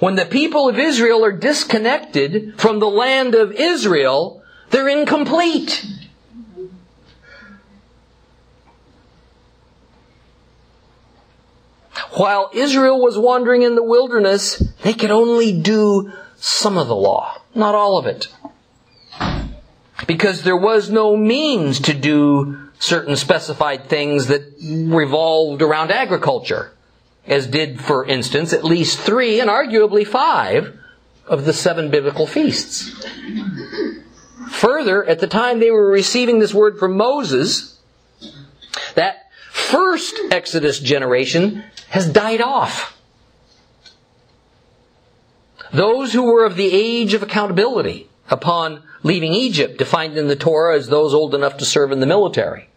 When 0.00 0.14
the 0.14 0.26
people 0.26 0.68
of 0.68 0.78
Israel 0.78 1.24
are 1.24 1.32
disconnected 1.32 2.54
from 2.58 2.78
the 2.78 2.88
land 2.88 3.34
of 3.34 3.52
Israel, 3.52 4.42
they're 4.70 4.88
incomplete. 4.88 5.84
While 12.12 12.50
Israel 12.52 13.00
was 13.00 13.18
wandering 13.18 13.62
in 13.62 13.74
the 13.74 13.82
wilderness, 13.82 14.62
they 14.82 14.94
could 14.94 15.10
only 15.10 15.52
do 15.52 16.12
some 16.36 16.78
of 16.78 16.88
the 16.88 16.96
law, 16.96 17.40
not 17.54 17.74
all 17.74 17.98
of 17.98 18.06
it. 18.06 18.28
Because 20.06 20.42
there 20.42 20.56
was 20.56 20.90
no 20.90 21.16
means 21.16 21.80
to 21.80 21.94
do 21.94 22.70
certain 22.78 23.16
specified 23.16 23.88
things 23.88 24.28
that 24.28 24.42
revolved 24.62 25.60
around 25.60 25.90
agriculture 25.90 26.72
as 27.28 27.46
did, 27.46 27.80
for 27.80 28.04
instance, 28.04 28.52
at 28.52 28.64
least 28.64 28.98
three 28.98 29.38
and 29.40 29.50
arguably 29.50 30.06
five 30.06 30.76
of 31.26 31.44
the 31.44 31.52
seven 31.52 31.90
biblical 31.90 32.26
feasts. 32.26 33.06
Further, 34.50 35.04
at 35.04 35.20
the 35.20 35.26
time 35.26 35.60
they 35.60 35.70
were 35.70 35.90
receiving 35.90 36.38
this 36.38 36.54
word 36.54 36.78
from 36.78 36.96
Moses, 36.96 37.78
that 38.94 39.30
first 39.52 40.18
Exodus 40.30 40.80
generation 40.80 41.64
has 41.90 42.10
died 42.10 42.40
off. 42.40 42.96
Those 45.70 46.14
who 46.14 46.32
were 46.32 46.46
of 46.46 46.56
the 46.56 46.72
age 46.72 47.12
of 47.12 47.22
accountability 47.22 48.08
upon 48.30 48.82
leaving 49.02 49.32
Egypt, 49.32 49.78
defined 49.78 50.16
in 50.16 50.28
the 50.28 50.36
Torah 50.36 50.76
as 50.76 50.88
those 50.88 51.14
old 51.14 51.34
enough 51.34 51.58
to 51.58 51.64
serve 51.64 51.92
in 51.92 52.00
the 52.00 52.06
military. 52.06 52.67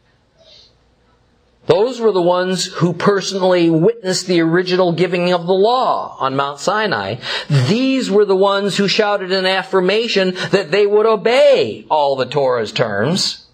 Those 1.72 2.02
were 2.02 2.12
the 2.12 2.22
ones 2.22 2.66
who 2.66 2.92
personally 2.92 3.70
witnessed 3.70 4.28
the 4.28 4.42
original 4.42 4.92
giving 4.92 5.32
of 5.32 5.48
the 5.48 5.54
law 5.54 6.18
on 6.20 6.36
Mount 6.36 6.60
Sinai. 6.60 7.16
These 7.50 8.12
were 8.12 8.26
the 8.26 8.36
ones 8.36 8.76
who 8.76 8.90
shouted 8.90 9.32
an 9.32 9.46
affirmation 9.46 10.34
that 10.52 10.72
they 10.72 10.86
would 10.86 11.06
obey 11.06 11.86
all 11.90 12.18
the 12.18 12.26
Torah's 12.26 12.74
terms. 12.74 13.48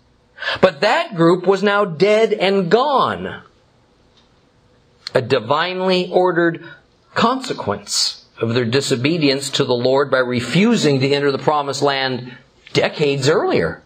But 0.62 0.82
that 0.82 1.14
group 1.14 1.46
was 1.46 1.62
now 1.62 1.86
dead 1.86 2.34
and 2.34 2.72
gone. 2.72 3.44
A 5.14 5.22
divinely 5.22 6.10
ordered 6.12 6.66
consequence 7.14 8.26
of 8.42 8.56
their 8.56 8.66
disobedience 8.66 9.52
to 9.52 9.64
the 9.64 9.76
Lord 9.76 10.10
by 10.10 10.20
refusing 10.20 11.02
to 11.02 11.08
enter 11.08 11.32
the 11.32 11.38
promised 11.38 11.84
land 11.84 12.36
decades 12.74 13.30
earlier. 13.30 13.84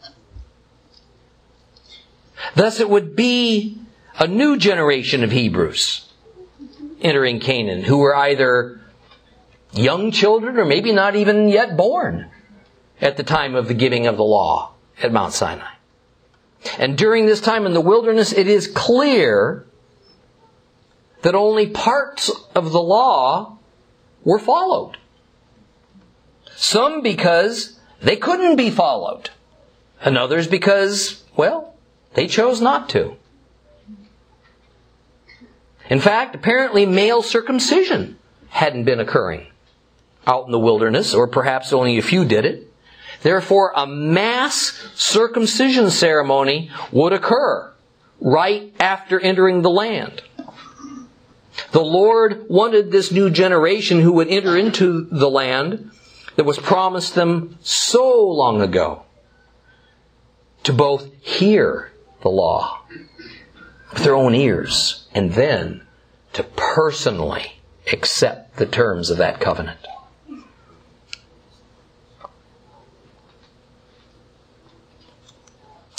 Thus 2.56 2.80
it 2.80 2.90
would 2.90 3.14
be 3.14 3.81
a 4.18 4.28
new 4.28 4.58
generation 4.58 5.24
of 5.24 5.32
Hebrews 5.32 6.08
entering 7.02 7.40
Canaan 7.40 7.84
who 7.84 7.98
were 7.98 8.16
either 8.16 8.80
young 9.74 10.12
children 10.12 10.58
or 10.58 10.66
maybe 10.66 10.92
not 10.92 11.16
even 11.16 11.48
yet 11.48 11.76
born 11.76 12.30
at 13.00 13.18
the 13.18 13.24
time 13.24 13.56
of 13.56 13.68
the 13.68 13.74
giving 13.74 14.08
of 14.08 14.18
the 14.18 14.24
law 14.24 14.74
at 15.02 15.12
Mount 15.12 15.34
Sinai. 15.34 15.74
And 16.78 16.98
during 16.98 17.26
this 17.26 17.42
time 17.42 17.66
in 17.66 17.74
the 17.74 17.82
wilderness, 17.82 18.32
it 18.32 18.48
is 18.48 18.68
clear 18.68 19.66
that 21.24 21.34
only 21.36 21.68
parts 21.68 22.30
of 22.54 22.72
the 22.72 22.82
law 22.82 23.58
were 24.24 24.40
followed. 24.40 24.98
Some 26.56 27.02
because 27.02 27.80
they 28.02 28.16
couldn't 28.16 28.56
be 28.56 28.70
followed, 28.70 29.32
and 30.04 30.18
others 30.18 30.48
because, 30.48 31.24
well, 31.36 31.76
they 32.14 32.28
chose 32.28 32.62
not 32.62 32.90
to. 32.90 33.16
In 35.92 36.00
fact, 36.00 36.34
apparently 36.36 36.86
male 36.86 37.22
circumcision 37.22 38.18
hadn't 38.48 38.86
been 38.86 39.02
occurring 39.02 39.48
out 40.26 40.46
in 40.46 40.52
the 40.54 40.60
wilderness, 40.60 41.14
or 41.14 41.28
perhaps 41.28 41.74
only 41.74 41.98
a 41.98 42.02
few 42.02 42.24
did 42.24 42.46
it. 42.46 42.72
Therefore, 43.24 43.74
a 43.76 43.86
mass 43.86 44.90
circumcision 44.96 45.90
ceremony 45.90 46.72
would 46.94 47.12
occur 47.12 47.74
right 48.22 48.74
after 48.80 49.20
entering 49.20 49.64
the 49.64 49.70
land. 49.70 50.22
The 51.74 51.84
Lord 51.84 52.46
wanted 52.48 52.90
this 52.94 53.12
new 53.12 53.30
generation 53.30 54.00
who 54.00 54.14
would 54.14 54.30
enter 54.30 54.58
into 54.58 55.08
the 55.12 55.30
land 55.30 55.92
that 56.38 56.46
was 56.46 56.58
promised 56.58 57.16
them 57.16 57.58
so 57.64 58.30
long 58.30 58.62
ago 58.62 59.04
to 60.64 60.72
both 60.72 61.12
hear 61.20 61.92
the 62.22 62.30
law 62.30 62.80
with 63.92 64.06
their 64.06 64.16
own 64.16 64.34
ears 64.34 65.01
and 65.14 65.34
then 65.34 65.86
to 66.34 66.44
personally 66.44 67.54
accept 67.92 68.58
the 68.58 68.66
terms 68.66 69.10
of 69.10 69.18
that 69.18 69.40
covenant. 69.40 69.80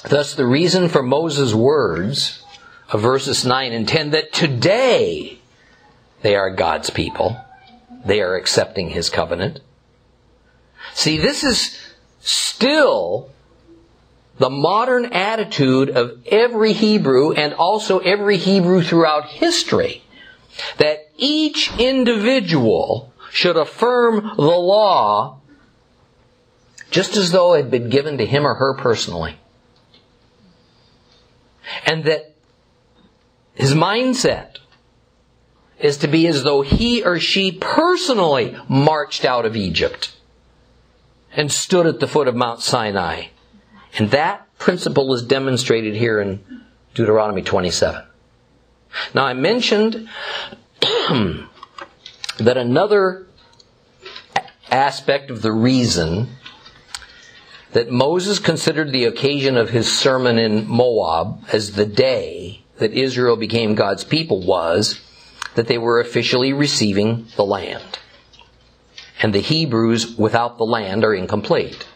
Thus, 0.04 0.34
the 0.34 0.46
reason 0.46 0.88
for 0.88 1.02
Moses' 1.02 1.54
words 1.54 2.44
of 2.90 3.00
verses 3.00 3.44
9 3.44 3.72
and 3.72 3.86
10 3.88 4.10
that 4.10 4.32
today 4.32 5.38
they 6.22 6.34
are 6.36 6.50
God's 6.50 6.90
people, 6.90 7.36
they 8.04 8.20
are 8.20 8.36
accepting 8.36 8.90
his 8.90 9.08
covenant. 9.08 9.60
See, 10.94 11.18
this 11.18 11.44
is 11.44 11.78
still 12.20 13.30
the 14.38 14.50
modern 14.50 15.06
attitude 15.06 15.90
of 15.90 16.26
every 16.26 16.72
Hebrew 16.72 17.32
and 17.32 17.54
also 17.54 17.98
every 17.98 18.36
Hebrew 18.36 18.82
throughout 18.82 19.26
history. 19.26 20.02
That 20.78 21.10
each 21.16 21.70
individual 21.78 23.12
should 23.30 23.56
affirm 23.56 24.32
the 24.36 24.42
law 24.42 25.40
just 26.90 27.16
as 27.16 27.32
though 27.32 27.54
it 27.54 27.62
had 27.62 27.70
been 27.70 27.88
given 27.88 28.18
to 28.18 28.26
him 28.26 28.46
or 28.46 28.54
her 28.54 28.74
personally. 28.74 29.36
And 31.86 32.04
that 32.04 32.34
his 33.54 33.74
mindset 33.74 34.58
is 35.78 35.96
to 35.98 36.08
be 36.08 36.26
as 36.26 36.42
though 36.42 36.62
he 36.62 37.02
or 37.02 37.18
she 37.18 37.52
personally 37.52 38.56
marched 38.68 39.24
out 39.24 39.46
of 39.46 39.56
Egypt 39.56 40.14
and 41.34 41.50
stood 41.50 41.86
at 41.86 41.98
the 41.98 42.06
foot 42.06 42.28
of 42.28 42.36
Mount 42.36 42.60
Sinai 42.60 43.26
and 43.98 44.10
that 44.10 44.46
principle 44.58 45.12
is 45.14 45.22
demonstrated 45.22 45.94
here 45.94 46.20
in 46.20 46.42
Deuteronomy 46.94 47.42
27. 47.42 48.02
Now 49.14 49.24
I 49.24 49.34
mentioned 49.34 50.08
that 50.80 51.48
another 52.38 53.26
aspect 54.70 55.30
of 55.30 55.42
the 55.42 55.52
reason 55.52 56.28
that 57.72 57.90
Moses 57.90 58.38
considered 58.38 58.92
the 58.92 59.04
occasion 59.04 59.56
of 59.56 59.70
his 59.70 59.90
sermon 59.90 60.38
in 60.38 60.66
Moab 60.66 61.44
as 61.52 61.72
the 61.72 61.86
day 61.86 62.62
that 62.78 62.92
Israel 62.92 63.36
became 63.36 63.74
God's 63.74 64.04
people 64.04 64.44
was 64.44 65.00
that 65.54 65.68
they 65.68 65.78
were 65.78 66.00
officially 66.00 66.52
receiving 66.52 67.26
the 67.36 67.44
land. 67.44 67.98
And 69.22 69.34
the 69.34 69.40
Hebrews 69.40 70.16
without 70.16 70.58
the 70.58 70.64
land 70.64 71.04
are 71.04 71.14
incomplete. 71.14 71.86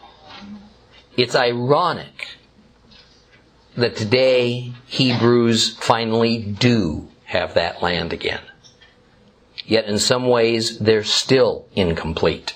It's 1.17 1.33
ironic 1.33 2.37
that 3.75 3.95
today 3.95 4.71
Hebrews 4.85 5.75
finally 5.77 6.37
do 6.37 7.07
have 7.25 7.55
that 7.55 7.81
land 7.81 8.13
again. 8.13 8.41
Yet 9.65 9.85
in 9.85 9.97
some 9.97 10.27
ways 10.27 10.77
they're 10.77 11.03
still 11.03 11.65
incomplete. 11.75 12.53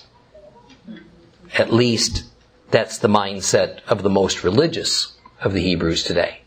At 1.58 1.74
least 1.74 2.26
that's 2.70 3.00
the 3.00 3.08
mindset 3.08 3.82
of 3.88 4.04
the 4.04 4.12
most 4.12 4.44
religious 4.44 5.18
of 5.42 5.54
the 5.54 5.62
Hebrews 5.62 6.04
today. 6.04 6.42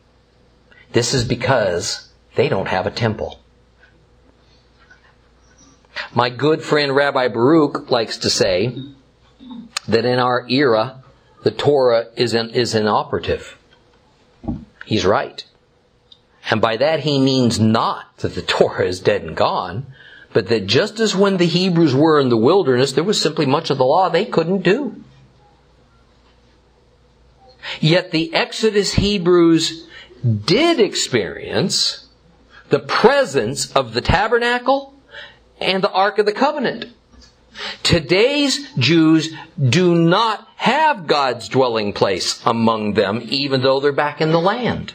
This 0.93 1.15
is 1.15 1.25
because 1.25 2.13
they 2.37 2.49
don't 2.49 2.69
have 2.69 2.87
a 2.87 2.93
temple. 2.93 3.41
My 6.15 6.31
good 6.31 6.63
friend 6.63 6.95
Rabbi 6.95 7.27
Baruch 7.27 7.91
likes 7.91 8.19
to 8.19 8.31
say 8.31 8.79
that 9.89 10.05
in 10.05 10.21
our 10.21 10.47
era, 10.49 11.04
the 11.45 11.51
Torah 11.51 12.07
is, 12.17 12.35
in, 12.35 12.51
is 12.51 12.75
inoperative. 12.75 13.57
He's 14.85 15.05
right. 15.05 15.45
And 16.51 16.61
by 16.61 16.77
that 16.79 17.01
he 17.01 17.21
means 17.21 17.61
not 17.61 18.17
that 18.19 18.35
the 18.35 18.43
Torah 18.57 18.87
is 18.87 18.99
dead 18.99 19.23
and 19.23 19.37
gone, 19.37 19.87
but 20.33 20.49
that 20.49 20.67
just 20.67 20.99
as 20.99 21.15
when 21.15 21.37
the 21.37 21.47
Hebrews 21.47 21.95
were 21.95 22.19
in 22.19 22.29
the 22.29 22.37
wilderness, 22.37 22.93
there 22.93 23.05
was 23.05 23.21
simply 23.21 23.47
much 23.47 23.71
of 23.71 23.79
the 23.79 23.85
law 23.85 24.09
they 24.09 24.25
couldn't 24.25 24.63
do. 24.63 25.03
Yet 27.81 28.11
the 28.11 28.35
Exodus 28.35 28.95
Hebrews 28.95 29.87
did 30.45 30.81
experience 30.81 32.09
the 32.71 32.81
presence 32.81 33.71
of 33.73 33.95
the 33.95 34.01
tabernacle 34.01 34.95
and 35.61 35.83
the 35.83 35.91
Ark 35.91 36.19
of 36.19 36.27
the 36.27 36.33
Covenant. 36.33 36.87
Today's 37.83 38.73
Jews 38.75 39.35
do 39.59 39.95
not 39.95 40.49
have 40.57 41.07
God's 41.07 41.49
dwelling 41.49 41.93
place 41.93 42.45
among 42.45 42.95
them, 42.95 43.21
even 43.25 43.63
though 43.63 43.81
they're 43.81 43.93
back 43.93 44.21
in 44.21 44.33
the 44.33 44.41
land. 44.41 44.95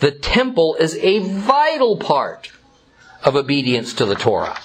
The 0.00 0.10
temple 0.10 0.76
is 0.78 0.96
a 0.96 1.20
vital 1.20 1.96
part 1.96 2.50
of 3.24 3.36
obedience 3.36 3.92
to 3.94 4.06
the 4.06 4.14
Torah. 4.14 4.58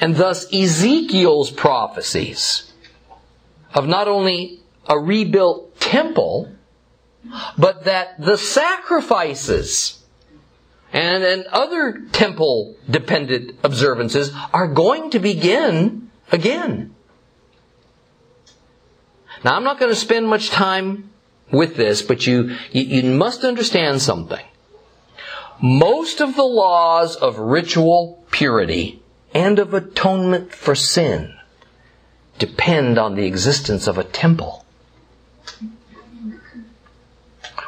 And 0.00 0.16
thus 0.16 0.52
Ezekiel's 0.52 1.50
prophecies 1.50 2.72
of 3.74 3.88
not 3.88 4.08
only 4.08 4.60
a 4.86 4.98
rebuilt 4.98 5.78
temple, 5.80 6.52
but 7.58 7.84
that 7.84 8.20
the 8.20 8.36
sacrifices 8.36 9.99
and, 10.92 11.22
and 11.22 11.44
other 11.46 12.02
temple 12.12 12.76
dependent 12.88 13.58
observances 13.62 14.32
are 14.52 14.68
going 14.68 15.10
to 15.10 15.18
begin 15.18 16.10
again. 16.32 16.94
Now 19.44 19.56
I'm 19.56 19.64
not 19.64 19.78
going 19.78 19.92
to 19.92 19.96
spend 19.96 20.28
much 20.28 20.50
time 20.50 21.10
with 21.50 21.76
this, 21.76 22.02
but 22.02 22.26
you, 22.26 22.56
you, 22.72 22.82
you 22.82 23.02
must 23.14 23.44
understand 23.44 24.02
something. 24.02 24.44
Most 25.62 26.20
of 26.20 26.36
the 26.36 26.44
laws 26.44 27.16
of 27.16 27.38
ritual 27.38 28.24
purity 28.30 29.02
and 29.34 29.58
of 29.58 29.74
atonement 29.74 30.54
for 30.54 30.74
sin 30.74 31.34
depend 32.38 32.98
on 32.98 33.14
the 33.14 33.26
existence 33.26 33.86
of 33.86 33.98
a 33.98 34.04
temple. 34.04 34.64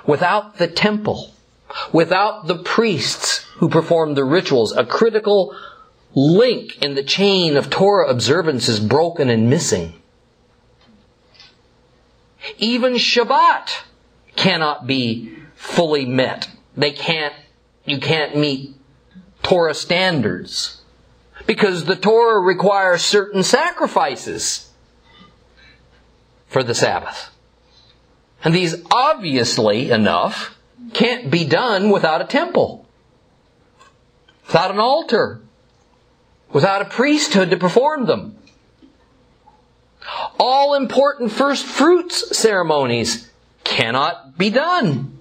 Without 0.07 0.57
the 0.59 0.67
temple, 0.67 1.33
without 1.93 2.47
the 2.47 2.59
priests 2.59 3.39
who 3.57 3.69
perform 3.69 4.15
the 4.15 4.25
rituals, 4.25 4.73
a 4.73 4.85
critical 4.85 5.57
link 6.15 6.83
in 6.83 6.95
the 6.95 7.03
chain 7.03 7.57
of 7.57 7.71
Torah 7.71 8.09
observance 8.09 8.69
is 8.69 8.81
broken 8.81 9.31
and 9.31 9.49
missing. 9.49 9.95
Even 12.59 12.95
Shabbat 12.95 13.83
cannot 14.37 14.87
be 14.87 15.33
fully 15.55 16.05
met. 16.05 16.49
They 16.77 16.91
can't, 16.91 17.35
you 17.85 17.99
can't 17.99 18.37
meet 18.37 18.75
Torah 19.43 19.75
standards. 19.75 20.83
Because 21.47 21.85
the 21.85 21.97
Torah 21.97 22.41
requires 22.41 23.03
certain 23.03 23.43
sacrifices 23.43 24.71
for 26.47 26.63
the 26.63 26.75
Sabbath. 26.75 27.31
And 28.45 28.55
these 28.55 28.77
obviously 28.91 29.91
enough 29.91 30.59
can't 30.95 31.31
be 31.31 31.45
done 31.45 31.91
without 31.91 32.21
a 32.21 32.27
temple, 32.27 32.87
without 34.47 34.71
an 34.71 34.79
altar, 34.79 35.41
without 36.53 36.83
a 36.83 36.87
priesthood 36.87 37.51
to 37.51 37.57
perform 37.57 38.07
them. 38.07 38.37
All 40.39 40.75
important 40.75 41.33
first 41.33 41.65
fruits 41.65 42.37
ceremonies 42.37 43.31
cannot 43.65 44.37
be 44.37 44.51
done 44.51 45.19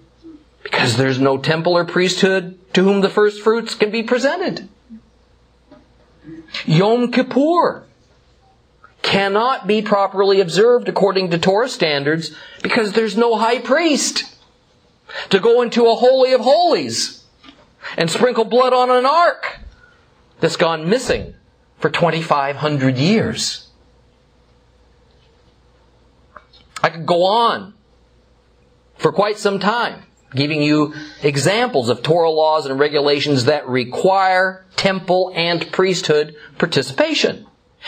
because 0.63 0.97
there's 0.97 1.19
no 1.19 1.38
temple 1.38 1.77
or 1.77 1.86
priesthood 1.86 2.57
to 2.73 2.84
whom 2.84 3.01
the 3.01 3.10
first 3.10 3.41
fruits 3.41 3.75
can 3.75 3.91
be 3.91 4.03
presented. 4.03 4.67
Yom 6.65 7.12
Kippur 7.12 7.84
cannot 9.01 9.67
be 9.67 9.81
properly 9.81 10.39
observed 10.41 10.88
according 10.88 11.31
to 11.31 11.39
Torah 11.39 11.69
standards 11.69 12.36
because 12.62 12.93
there's 12.93 13.17
no 13.17 13.36
high 13.36 13.60
priest 13.60 14.36
to 15.30 15.39
go 15.39 15.62
into 15.62 15.88
a 15.88 15.95
holy 15.95 16.34
of 16.34 16.41
holies 16.41 17.24
and 17.97 18.10
sprinkle 18.10 18.45
blood 18.45 18.74
on 18.74 18.89
an 18.89 19.06
ark 19.06 19.60
that's 20.39 20.56
gone 20.56 20.89
missing 20.89 21.36
for 21.80 21.89
2,500 21.89 22.97
years. 22.97 23.69
I 26.84 26.89
could 26.89 27.06
go 27.06 27.24
on 27.24 27.74
for 28.97 29.12
quite 29.12 29.38
some 29.38 29.60
time, 29.60 30.04
giving 30.34 30.62
you 30.62 30.93
examples 31.24 31.89
of 31.89 32.04
Torah 32.04 32.30
laws 32.30 32.65
and 32.65 32.80
regulations 32.80 33.45
that 33.45 33.67
require 33.67 34.65
temple 34.76 35.32
and 35.36 35.71
priesthood 35.71 36.36
participation. 36.58 37.47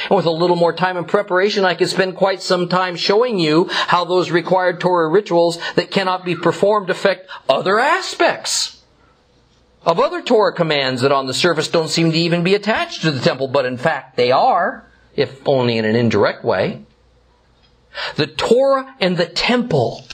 And 0.09 0.17
with 0.17 0.25
a 0.25 0.31
little 0.31 0.55
more 0.55 0.73
time 0.73 0.97
and 0.97 1.07
preparation, 1.07 1.65
I 1.65 1.75
could 1.75 1.89
spend 1.89 2.15
quite 2.15 2.41
some 2.41 2.67
time 2.67 2.95
showing 2.95 3.39
you 3.39 3.67
how 3.69 4.05
those 4.05 4.31
required 4.31 4.79
Torah 4.79 5.07
rituals 5.07 5.59
that 5.75 5.91
cannot 5.91 6.25
be 6.25 6.35
performed 6.35 6.89
affect 6.89 7.29
other 7.47 7.79
aspects 7.79 8.83
of 9.85 9.99
other 9.99 10.21
Torah 10.21 10.53
commands 10.53 11.01
that 11.01 11.11
on 11.11 11.27
the 11.27 11.33
surface 11.33 11.67
don't 11.67 11.89
seem 11.89 12.11
to 12.11 12.17
even 12.17 12.43
be 12.43 12.55
attached 12.55 13.01
to 13.01 13.11
the 13.11 13.19
temple, 13.19 13.47
but 13.47 13.65
in 13.65 13.77
fact 13.77 14.15
they 14.15 14.31
are, 14.31 14.87
if 15.15 15.41
only 15.45 15.77
in 15.77 15.85
an 15.85 15.95
indirect 15.95 16.43
way. 16.43 16.85
The 18.15 18.27
Torah 18.27 18.95
and 18.99 19.17
the 19.17 19.25
temple 19.25 20.05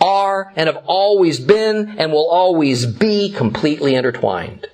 are 0.00 0.52
and 0.56 0.66
have 0.68 0.82
always 0.86 1.38
been 1.38 1.96
and 1.98 2.10
will 2.10 2.28
always 2.28 2.86
be 2.86 3.30
completely 3.30 3.94
intertwined. 3.94 4.66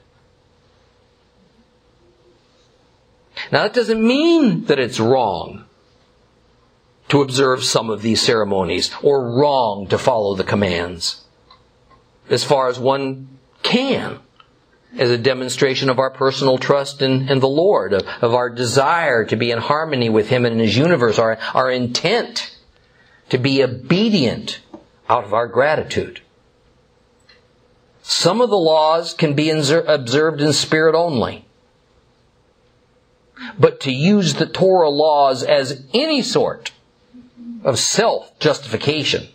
Now 3.50 3.62
that 3.62 3.74
doesn't 3.74 4.06
mean 4.06 4.64
that 4.64 4.78
it's 4.78 5.00
wrong 5.00 5.64
to 7.08 7.22
observe 7.22 7.64
some 7.64 7.90
of 7.90 8.02
these 8.02 8.20
ceremonies 8.20 8.94
or 9.02 9.30
wrong 9.30 9.86
to 9.88 9.98
follow 9.98 10.34
the 10.34 10.44
commands. 10.44 11.24
As 12.28 12.44
far 12.44 12.68
as 12.68 12.78
one 12.78 13.38
can 13.62 14.20
as 14.96 15.10
a 15.10 15.18
demonstration 15.18 15.90
of 15.90 15.98
our 15.98 16.10
personal 16.10 16.58
trust 16.58 17.02
in, 17.02 17.28
in 17.28 17.40
the 17.40 17.48
Lord, 17.48 17.92
of, 17.92 18.06
of, 18.20 18.34
our 18.34 18.48
desire 18.48 19.24
to 19.26 19.36
be 19.36 19.50
in 19.50 19.58
harmony 19.58 20.08
with 20.08 20.28
Him 20.28 20.44
and 20.46 20.54
in 20.54 20.60
His 20.60 20.76
universe, 20.76 21.18
our, 21.18 21.38
our 21.54 21.70
intent 21.70 22.56
to 23.28 23.38
be 23.38 23.62
obedient 23.62 24.60
out 25.08 25.24
of 25.24 25.34
our 25.34 25.46
gratitude. 25.46 26.20
Some 28.02 28.40
of 28.40 28.48
the 28.48 28.56
laws 28.56 29.12
can 29.12 29.34
be 29.34 29.50
observed 29.50 30.40
in 30.40 30.52
spirit 30.54 30.94
only. 30.94 31.44
But 33.58 33.80
to 33.80 33.92
use 33.92 34.34
the 34.34 34.46
Torah 34.46 34.90
laws 34.90 35.42
as 35.42 35.84
any 35.94 36.22
sort 36.22 36.72
of 37.64 37.78
self-justification 37.78 39.28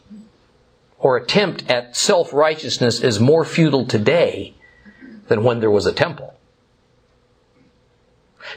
or 1.00 1.18
attempt 1.18 1.70
at 1.70 1.96
self-righteousness 1.96 3.02
is 3.02 3.20
more 3.20 3.44
futile 3.44 3.86
today 3.86 4.54
than 5.28 5.44
when 5.44 5.60
there 5.60 5.72
was 5.72 5.86
a 5.86 5.94
temple. 5.94 6.34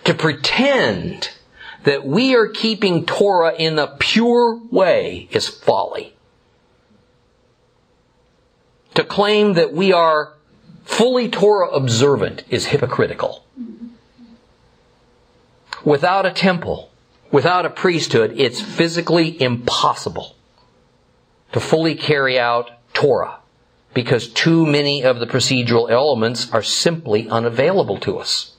To 0.05 0.15
pretend 0.15 1.31
that 1.85 2.05
we 2.05 2.35
are 2.35 2.49
keeping 2.49 3.07
Torah 3.07 3.55
in 3.55 3.79
a 3.79 3.87
pure 3.87 4.61
way 4.71 5.29
is 5.31 5.49
folly. 5.49 6.15
To 8.95 9.05
claim 9.05 9.55
that 9.55 9.73
we 9.73 9.93
are 9.93 10.35
fully 10.85 11.29
Torah 11.29 11.69
observant 11.69 12.45
is 12.49 12.67
hypocritical. 12.67 13.46
Without 15.85 16.27
a 16.27 16.31
temple, 16.31 16.91
without 17.31 17.67
a 17.67 17.71
priesthood, 17.71 18.35
it's 18.37 18.61
physically 18.61 19.41
impossible 19.41 20.35
to 21.53 21.61
fully 21.61 21.95
carry 21.95 22.39
out 22.39 22.71
Torah 22.93 23.39
because 23.95 24.29
too 24.29 24.67
many 24.67 25.03
of 25.03 25.21
the 25.21 25.27
procedural 25.27 25.91
elements 25.91 26.53
are 26.53 26.63
simply 26.63 27.29
unavailable 27.29 27.99
to 28.01 28.19
us. 28.19 28.55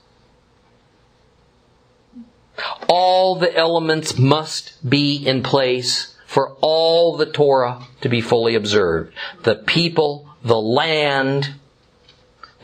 All 2.90 3.36
the 3.36 3.56
elements 3.56 4.18
must 4.18 4.90
be 4.90 5.16
in 5.16 5.44
place 5.44 6.16
for 6.26 6.54
all 6.60 7.18
the 7.18 7.26
Torah 7.26 7.86
to 8.02 8.10
be 8.10 8.20
fully 8.20 8.56
observed. 8.56 9.14
The 9.44 9.56
people, 9.56 10.28
the 10.44 10.60
land, 10.60 11.54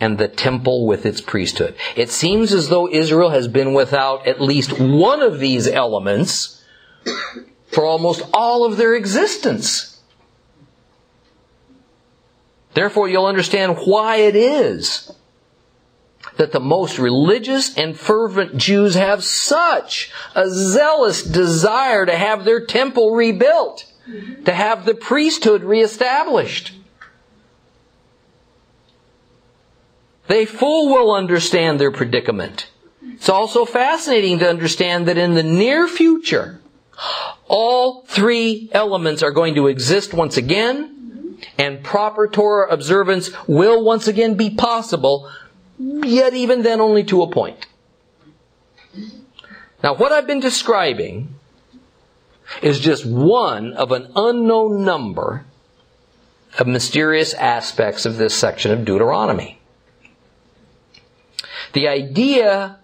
and 0.04 0.18
the 0.18 0.28
temple 0.28 0.86
with 0.86 1.06
its 1.06 1.22
priesthood. 1.22 1.74
It 1.96 2.10
seems 2.10 2.52
as 2.52 2.68
though 2.68 2.90
Israel 2.90 3.30
has 3.30 3.48
been 3.48 3.74
without 3.74 4.28
at 4.28 4.42
least 4.42 4.78
one 4.78 5.22
of 5.22 5.40
these 5.40 5.66
elements 5.66 6.62
for 7.68 7.86
almost 7.86 8.22
all 8.34 8.66
of 8.66 8.76
their 8.76 8.96
existence. 8.96 10.02
Therefore, 12.74 13.08
you'll 13.08 13.28
understand 13.28 13.78
why 13.86 14.18
it 14.18 14.36
is 14.36 15.14
that 16.36 16.52
the 16.52 16.60
most 16.60 17.00
religious 17.00 17.78
and 17.78 17.98
fervent 17.98 18.58
Jews 18.58 18.96
have 18.96 19.24
such 19.24 20.12
a 20.36 20.50
zealous 20.50 21.24
desire 21.24 22.06
to 22.06 22.16
have 22.18 22.44
their 22.44 22.66
temple 22.66 23.16
rebuilt, 23.16 23.86
to 24.44 24.52
have 24.52 24.84
the 24.84 24.96
priesthood 24.96 25.64
reestablished. 25.64 26.74
They 30.28 30.46
full 30.46 30.90
well 30.90 31.12
understand 31.12 31.80
their 31.80 31.92
predicament. 31.92 32.70
It's 33.02 33.30
also 33.30 33.66
fascinating 33.66 34.40
to 34.40 34.50
understand 34.50 35.08
that 35.08 35.18
in 35.18 35.34
the 35.34 35.44
near 35.44 35.88
future, 35.88 36.62
all 37.48 38.04
three 38.04 38.70
elements 38.72 39.22
are 39.22 39.32
going 39.32 39.56
to 39.56 39.68
exist 39.68 40.14
once 40.14 40.38
again 40.38 40.94
and 41.58 41.84
proper 41.84 42.28
Torah 42.28 42.72
observance 42.72 43.30
will 43.48 43.84
once 43.84 44.08
again 44.08 44.36
be 44.36 44.50
possible, 44.50 45.30
yet 45.78 46.34
even 46.34 46.64
then 46.64 46.80
only 46.80 47.04
to 47.06 47.22
a 47.22 47.30
point. 47.30 47.66
Now 49.84 49.96
what 49.96 50.12
I've 50.12 50.28
been 50.28 50.40
describing 50.40 51.36
is 52.62 52.80
just 52.80 53.06
one 53.06 53.74
of 53.74 53.92
an 53.92 54.12
unknown 54.16 54.86
number 54.86 55.46
of 56.58 56.68
mysterious 56.68 57.34
aspects 57.34 58.06
of 58.06 58.18
this 58.18 58.34
section 58.34 58.72
of 58.72 58.86
Deuteronomy. 58.86 59.60
The 61.74 61.88
idea 61.88 62.80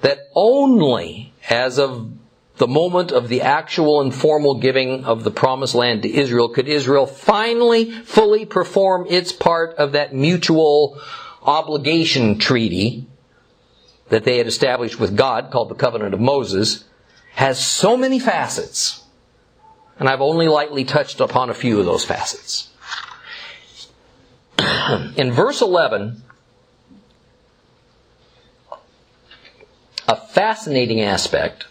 that 0.00 0.18
only 0.34 1.32
as 1.48 1.78
of 1.78 2.12
the 2.56 2.68
moment 2.68 3.12
of 3.12 3.28
the 3.28 3.42
actual 3.42 4.00
and 4.00 4.14
formal 4.14 4.56
giving 4.56 5.04
of 5.04 5.24
the 5.24 5.30
promised 5.30 5.74
land 5.74 6.02
to 6.02 6.12
Israel 6.12 6.48
could 6.48 6.68
Israel 6.68 7.06
finally 7.06 7.90
fully 7.90 8.46
perform 8.46 9.06
its 9.08 9.32
part 9.32 9.74
of 9.76 9.92
that 9.92 10.14
mutual 10.14 11.00
obligation 11.42 12.38
treaty 12.38 13.06
that 14.10 14.24
they 14.24 14.38
had 14.38 14.46
established 14.46 15.00
with 15.00 15.16
God 15.16 15.50
called 15.50 15.70
the 15.70 15.74
covenant 15.74 16.14
of 16.14 16.20
Moses 16.20 16.84
has 17.32 17.64
so 17.64 17.96
many 17.96 18.18
facets. 18.18 19.02
And 19.98 20.08
I've 20.08 20.20
only 20.20 20.48
lightly 20.48 20.84
touched 20.84 21.20
upon 21.20 21.50
a 21.50 21.54
few 21.54 21.80
of 21.80 21.86
those 21.86 22.04
facets. 22.04 22.70
In 25.16 25.32
verse 25.32 25.62
11, 25.62 26.22
a 30.08 30.16
fascinating 30.16 31.00
aspect 31.00 31.66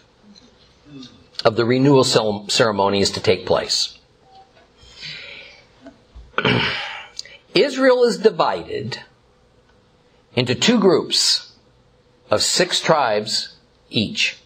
of 1.44 1.56
the 1.56 1.64
renewal 1.64 2.04
ceremony 2.04 3.00
is 3.00 3.10
to 3.10 3.20
take 3.20 3.46
place. 3.46 3.98
Israel 7.54 8.04
is 8.04 8.18
divided 8.18 9.00
into 10.34 10.54
two 10.54 10.78
groups 10.78 11.52
of 12.30 12.42
six 12.42 12.80
tribes 12.80 13.56
each. 13.90 14.38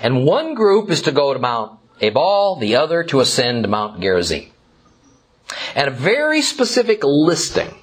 And 0.00 0.24
one 0.24 0.54
group 0.54 0.90
is 0.90 1.02
to 1.02 1.12
go 1.12 1.32
to 1.32 1.38
Mount 1.38 1.78
Ebal, 2.00 2.56
the 2.56 2.76
other 2.76 3.04
to 3.04 3.20
ascend 3.20 3.68
Mount 3.68 4.00
Gerizim. 4.00 4.50
And 5.74 5.88
a 5.88 5.92
very 5.92 6.42
specific 6.42 7.00
listing 7.02 7.74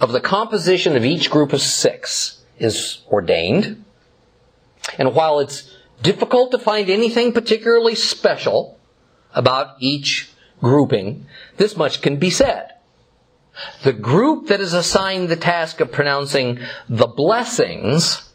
of 0.00 0.12
the 0.12 0.20
composition 0.20 0.96
of 0.96 1.04
each 1.04 1.30
group 1.30 1.52
of 1.52 1.60
six 1.60 2.41
is 2.58 3.02
ordained. 3.10 3.84
And 4.98 5.14
while 5.14 5.40
it's 5.40 5.74
difficult 6.02 6.50
to 6.50 6.58
find 6.58 6.90
anything 6.90 7.32
particularly 7.32 7.94
special 7.94 8.78
about 9.34 9.76
each 9.80 10.30
grouping, 10.60 11.26
this 11.56 11.76
much 11.76 12.02
can 12.02 12.16
be 12.16 12.30
said. 12.30 12.70
The 13.82 13.92
group 13.92 14.48
that 14.48 14.60
is 14.60 14.72
assigned 14.72 15.28
the 15.28 15.36
task 15.36 15.80
of 15.80 15.92
pronouncing 15.92 16.58
the 16.88 17.06
blessings 17.06 18.30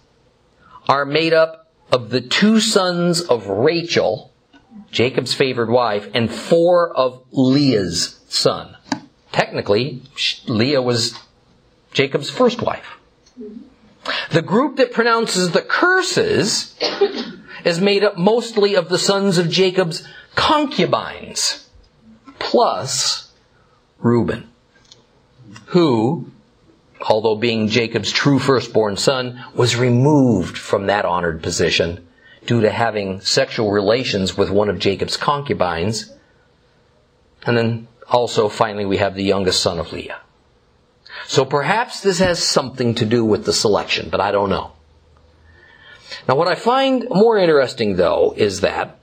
are 0.88 1.06
made 1.06 1.34
up 1.34 1.72
of 1.92 2.10
the 2.10 2.22
two 2.22 2.60
sons 2.60 3.22
of 3.22 3.48
Rachel, 3.48 4.32
Jacob's 4.92 5.34
favored 5.34 5.70
wife, 5.70 6.10
and 6.14 6.32
four 6.32 6.96
of 6.96 7.24
Leah's 7.32 8.20
son. 8.30 8.78
Technically, 9.32 10.02
Leah 10.48 10.82
was 10.82 11.18
Jacob's 11.94 12.30
first 12.30 12.62
wife. 12.62 12.98
The 14.32 14.42
group 14.42 14.78
that 14.78 14.92
pronounces 14.92 15.52
the 15.52 15.62
curses 15.62 16.76
is 17.66 17.82
made 17.82 18.04
up 18.04 18.18
mostly 18.18 18.76
of 18.76 18.90
the 18.90 19.00
sons 19.00 19.38
of 19.38 19.50
Jacob's 19.50 20.08
concubines, 20.36 21.70
plus 22.40 23.32
Reuben, 24.00 24.50
who, 25.68 26.32
although 27.02 27.36
being 27.36 27.68
Jacob's 27.68 28.12
true 28.12 28.40
firstborn 28.40 28.98
son, 28.98 29.44
was 29.54 29.76
removed 29.76 30.58
from 30.58 30.88
that 30.88 31.06
honored 31.06 31.42
position 31.42 32.08
due 32.46 32.62
to 32.62 32.70
having 32.70 33.20
sexual 33.22 33.72
relations 33.72 34.38
with 34.38 34.50
one 34.50 34.70
of 34.70 34.80
Jacob's 34.80 35.18
concubines. 35.18 36.14
And 37.46 37.58
then 37.58 37.88
also, 38.10 38.48
finally, 38.48 38.86
we 38.86 38.98
have 38.98 39.16
the 39.16 39.24
youngest 39.24 39.62
son 39.62 39.80
of 39.80 39.92
Leah. 39.92 40.22
So 41.28 41.44
perhaps 41.44 42.00
this 42.02 42.20
has 42.20 42.42
something 42.42 42.96
to 42.96 43.06
do 43.06 43.24
with 43.26 43.46
the 43.46 43.52
selection, 43.54 44.10
but 44.10 44.22
I 44.22 44.32
don't 44.32 44.50
know. 44.50 44.72
Now 46.28 46.36
what 46.36 46.48
I 46.48 46.56
find 46.56 47.06
more 47.10 47.38
interesting 47.38 47.98
though 47.98 48.34
is 48.36 48.62
that 48.62 49.00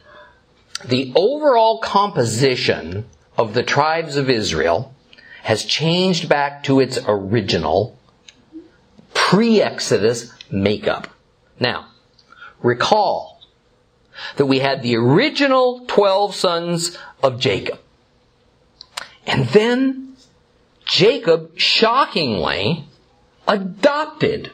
the 0.85 1.13
overall 1.15 1.79
composition 1.79 3.05
of 3.37 3.53
the 3.53 3.63
tribes 3.63 4.17
of 4.17 4.31
Israel 4.31 4.95
has 5.43 5.65
changed 5.65 6.29
back 6.29 6.65
to 6.65 6.81
its 6.81 6.99
original 7.07 7.99
pre-Exodus 9.13 10.33
makeup. 10.51 11.09
Now, 11.61 11.89
recall 12.63 13.43
that 14.37 14.47
we 14.47 14.61
had 14.61 14.83
the 14.83 14.97
original 14.97 15.85
12 15.87 16.35
sons 16.35 16.97
of 17.23 17.39
Jacob. 17.39 17.79
And 19.27 19.47
then 19.49 20.04
Jacob 20.87 21.59
shockingly 21.59 22.87
adopted 23.47 24.53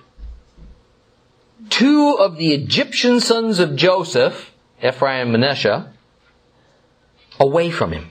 two 1.69 2.17
of 2.19 2.37
the 2.37 2.53
Egyptian 2.53 3.21
sons 3.21 3.59
of 3.59 3.77
Joseph, 3.77 4.53
Ephraim 4.83 5.23
and 5.23 5.33
Manasseh, 5.33 5.93
away 7.39 7.71
from 7.71 7.93
him 7.93 8.11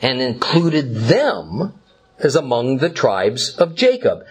and 0.00 0.20
included 0.20 0.94
them 0.94 1.72
as 2.18 2.36
among 2.36 2.78
the 2.78 2.90
tribes 2.90 3.56
of 3.56 3.74
Jacob. 3.74 4.24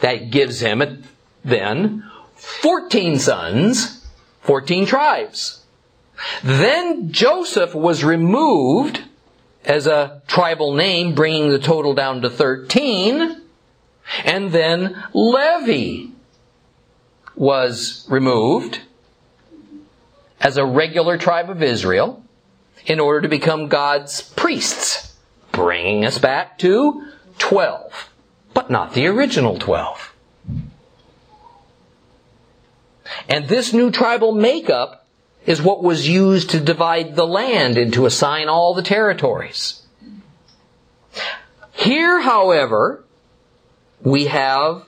That 0.00 0.30
gives 0.30 0.60
him 0.60 1.04
then 1.44 2.10
14 2.36 3.18
sons, 3.18 4.06
14 4.42 4.86
tribes. 4.86 5.62
Then 6.42 7.10
Joseph 7.10 7.74
was 7.74 8.04
removed 8.04 9.02
as 9.64 9.86
a 9.86 10.22
tribal 10.26 10.74
name, 10.74 11.14
bringing 11.14 11.50
the 11.50 11.58
total 11.58 11.94
down 11.94 12.22
to 12.22 12.30
13. 12.30 13.40
And 14.24 14.52
then 14.52 15.02
Levi 15.12 16.10
was 17.34 18.06
removed 18.08 18.80
as 20.40 20.56
a 20.56 20.64
regular 20.64 21.16
tribe 21.16 21.48
of 21.48 21.62
Israel 21.62 22.22
in 22.86 23.00
order 23.00 23.22
to 23.22 23.28
become 23.28 23.68
God's 23.68 24.22
priests, 24.22 25.16
bringing 25.52 26.04
us 26.04 26.18
back 26.18 26.58
to 26.58 27.06
12, 27.38 28.10
but 28.52 28.70
not 28.70 28.92
the 28.92 29.06
original 29.06 29.58
12. 29.58 30.12
And 33.28 33.48
this 33.48 33.72
new 33.72 33.90
tribal 33.90 34.32
makeup 34.32 35.03
is 35.46 35.60
what 35.60 35.82
was 35.82 36.08
used 36.08 36.50
to 36.50 36.60
divide 36.60 37.16
the 37.16 37.26
land 37.26 37.76
and 37.76 37.92
to 37.92 38.06
assign 38.06 38.48
all 38.48 38.74
the 38.74 38.82
territories. 38.82 39.82
Here, 41.72 42.20
however, 42.20 43.04
we 44.00 44.26
have 44.26 44.86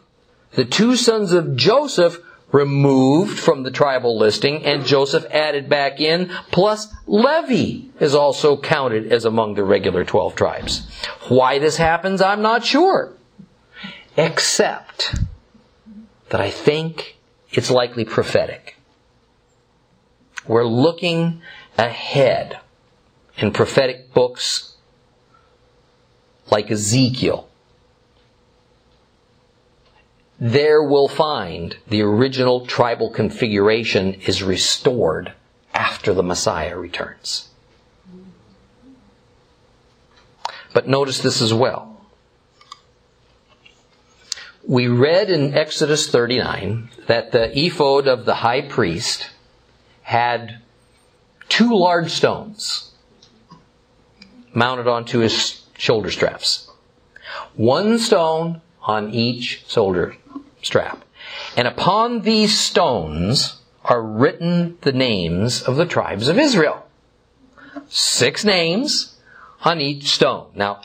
the 0.53 0.64
two 0.64 0.97
sons 0.97 1.33
of 1.33 1.57
Joseph 1.57 2.21
removed 2.53 3.38
from 3.38 3.64
the 3.64 3.71
tribal 3.71 4.16
listing 4.16 4.64
and 4.64 4.87
Joseph 4.87 5.27
added 5.31 5.69
back 5.69 6.01
in, 6.01 6.31
plus 6.51 6.88
Levi 7.07 7.88
is 8.01 8.14
also 8.14 8.57
counted 8.57 9.12
as 9.12 9.25
among 9.25 9.55
the 9.55 9.64
regular 9.64 10.05
12 10.05 10.35
tribes. 10.35 10.87
Why 11.29 11.59
this 11.59 11.77
happens, 11.77 12.23
I'm 12.23 12.42
not 12.42 12.64
sure. 12.64 13.12
Except 14.16 15.16
that 16.31 16.40
I 16.40 16.51
think 16.51 17.19
it's 17.51 17.71
likely 17.71 18.05
prophetic. 18.05 18.76
We're 20.49 20.67
looking 20.67 21.43
ahead 21.77 22.61
in 23.37 23.53
prophetic 23.53 24.13
books 24.15 24.77
like 26.51 26.71
Ezekiel 26.71 27.49
there 30.39 30.83
we'll 30.83 31.09
find 31.09 31.77
the 31.89 32.03
original 32.03 32.67
tribal 32.67 33.11
configuration 33.11 34.15
is 34.27 34.43
restored 34.43 35.33
after 35.73 36.13
the 36.13 36.23
Messiah 36.23 36.77
returns. 36.77 37.49
But 40.75 40.89
notice 40.89 41.21
this 41.21 41.41
as 41.41 41.55
well. 41.55 42.05
We 44.67 44.89
read 44.89 45.31
in 45.31 45.55
Exodus 45.55 46.11
39 46.11 46.91
that 47.07 47.33
the 47.33 47.59
ephod 47.59 48.07
of 48.07 48.27
the 48.27 48.35
high 48.35 48.63
priest 48.63 49.31
had 50.07 50.59
two 51.49 51.77
large 51.77 52.12
stones 52.12 52.92
mounted 54.55 54.87
onto 54.87 55.19
his 55.19 55.64
shoulder 55.77 56.12
straps. 56.12 56.71
One 57.57 57.99
stone 57.99 58.61
on 58.83 59.11
each 59.11 59.64
shoulder 59.66 60.16
strap. 60.62 61.05
And 61.57 61.66
upon 61.66 62.21
these 62.21 62.57
stones 62.57 63.61
are 63.85 64.01
written 64.01 64.79
the 64.83 64.92
names 64.92 65.61
of 65.61 65.75
the 65.75 65.87
tribes 65.87 66.29
of 66.29 66.38
Israel. 66.38 66.87
Six 67.88 68.45
names 68.45 69.19
on 69.64 69.81
each 69.81 70.11
stone. 70.11 70.47
Now, 70.55 70.83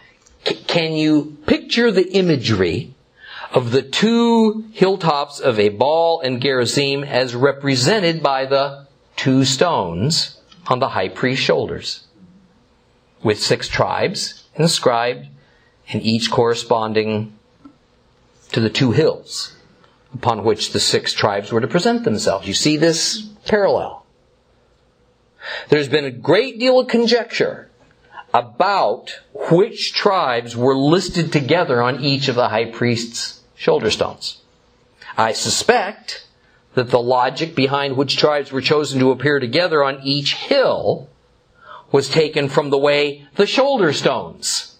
c- 0.47 0.55
can 0.65 0.93
you 0.93 1.37
picture 1.45 1.91
the 1.91 2.11
imagery 2.11 2.95
of 3.53 3.69
the 3.69 3.83
two 3.83 4.65
hilltops 4.71 5.39
of 5.39 5.59
Ebal 5.59 6.21
and 6.21 6.41
Gerizim 6.41 7.03
as 7.03 7.35
represented 7.35 8.23
by 8.23 8.47
the 8.47 8.80
two 9.21 9.45
stones 9.45 10.41
on 10.65 10.79
the 10.79 10.89
high 10.89 11.07
priest's 11.09 11.45
shoulders? 11.45 12.07
With 13.21 13.39
six 13.39 13.67
tribes 13.67 14.47
inscribed, 14.55 15.27
and 15.89 16.01
each 16.01 16.31
corresponding 16.31 17.37
to 18.51 18.59
the 18.59 18.69
two 18.69 18.91
hills 18.91 19.55
upon 20.11 20.43
which 20.43 20.71
the 20.71 20.79
six 20.79 21.13
tribes 21.13 21.51
were 21.51 21.61
to 21.61 21.67
present 21.67 22.03
themselves. 22.03 22.47
You 22.47 22.55
see 22.55 22.77
this 22.77 23.21
parallel. 23.45 24.05
There's 25.69 25.87
been 25.87 26.05
a 26.05 26.11
great 26.11 26.59
deal 26.59 26.79
of 26.79 26.87
conjecture 26.87 27.69
about 28.33 29.19
which 29.51 29.93
tribes 29.93 30.55
were 30.55 30.75
listed 30.75 31.31
together 31.31 31.81
on 31.81 32.03
each 32.03 32.27
of 32.27 32.35
the 32.35 32.49
high 32.49 32.71
priest's 32.71 33.41
shoulder 33.55 33.91
stones. 33.91 34.41
I 35.15 35.33
suspect 35.33 36.25
that 36.73 36.89
the 36.89 37.01
logic 37.01 37.55
behind 37.55 37.97
which 37.97 38.17
tribes 38.17 38.51
were 38.51 38.61
chosen 38.61 38.99
to 38.99 39.11
appear 39.11 39.39
together 39.39 39.83
on 39.83 40.01
each 40.03 40.35
hill 40.35 41.09
was 41.91 42.09
taken 42.09 42.47
from 42.47 42.69
the 42.69 42.77
way 42.77 43.27
the 43.35 43.45
shoulder 43.45 43.91
stones 43.91 44.77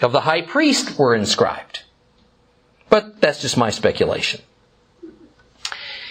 of 0.00 0.12
the 0.12 0.22
high 0.22 0.42
priest 0.42 0.98
were 0.98 1.14
inscribed. 1.14 1.82
But 2.88 3.20
that's 3.20 3.42
just 3.42 3.56
my 3.56 3.70
speculation. 3.70 4.40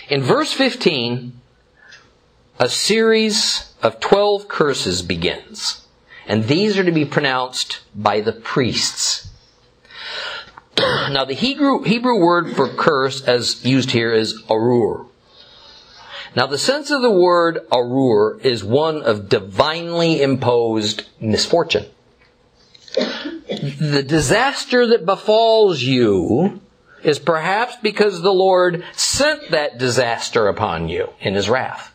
In 0.10 0.22
verse 0.22 0.54
15, 0.54 1.34
a 2.60 2.70
series 2.70 3.74
of 3.82 4.00
12 4.00 4.48
curses 4.48 5.02
begins. 5.02 5.86
And 6.28 6.46
these 6.46 6.78
are 6.78 6.84
to 6.84 6.92
be 6.92 7.06
pronounced 7.06 7.80
by 7.96 8.22
the 8.22 8.34
priests. 8.34 9.30
now 10.78 11.26
the 11.26 11.34
Hebrew, 11.34 11.84
Hebrew 11.84 12.20
word 12.20 12.56
for 12.56 12.68
curse 12.68 13.22
as 13.22 13.66
used 13.66 13.92
here 13.92 14.14
is 14.14 14.44
arur. 14.50 15.07
Now 16.38 16.46
the 16.46 16.60
sense 16.60 16.92
of 16.92 17.02
the 17.02 17.10
word 17.10 17.66
arur 17.74 18.40
is 18.42 18.64
one 18.64 19.02
of 19.02 19.28
divinely 19.28 20.22
imposed 20.22 21.08
misfortune. 21.20 21.88
The 22.94 24.06
disaster 24.08 24.86
that 24.86 25.04
befalls 25.04 25.82
you 25.82 26.62
is 27.04 27.18
perhaps 27.18 27.78
because 27.82 28.22
the 28.22 28.36
Lord 28.36 28.84
sent 28.94 29.50
that 29.50 29.80
disaster 29.80 30.48
upon 30.48 30.90
you 30.90 31.10
in 31.22 31.34
his 31.34 31.50
wrath. 31.50 31.92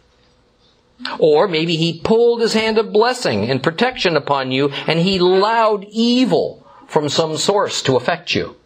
Or 1.21 1.47
maybe 1.47 1.77
he 1.77 2.01
pulled 2.01 2.41
his 2.41 2.55
hand 2.55 2.79
of 2.79 2.93
blessing 2.93 3.49
and 3.49 3.63
protection 3.63 4.17
upon 4.17 4.51
you 4.51 4.71
and 4.89 4.99
he 4.99 5.19
allowed 5.19 5.87
evil 5.89 6.67
from 6.89 7.09
some 7.09 7.37
source 7.37 7.81
to 7.83 7.95
affect 7.95 8.35
you. 8.35 8.57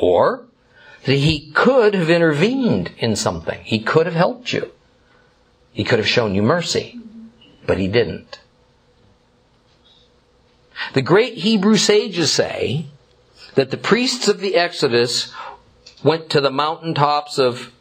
Or 0.00 0.46
that 1.04 1.16
he 1.16 1.50
could 1.50 1.94
have 1.94 2.10
intervened 2.10 2.92
in 2.98 3.16
something. 3.16 3.60
He 3.64 3.80
could 3.80 4.06
have 4.06 4.14
helped 4.14 4.52
you. 4.52 4.70
He 5.74 5.84
could 5.84 5.98
have 5.98 6.08
shown 6.08 6.34
you 6.34 6.42
mercy. 6.42 6.98
But 7.66 7.78
he 7.78 7.88
didn't. 7.88 8.40
The 10.94 11.02
great 11.02 11.34
Hebrew 11.34 11.76
sages 11.76 12.32
say 12.32 12.86
that 13.54 13.70
the 13.70 13.76
priests 13.76 14.28
of 14.28 14.40
the 14.40 14.56
Exodus 14.56 15.34
went 16.02 16.30
to 16.30 16.40
the 16.40 16.50
mountaintops 16.50 17.38
of 17.38 17.72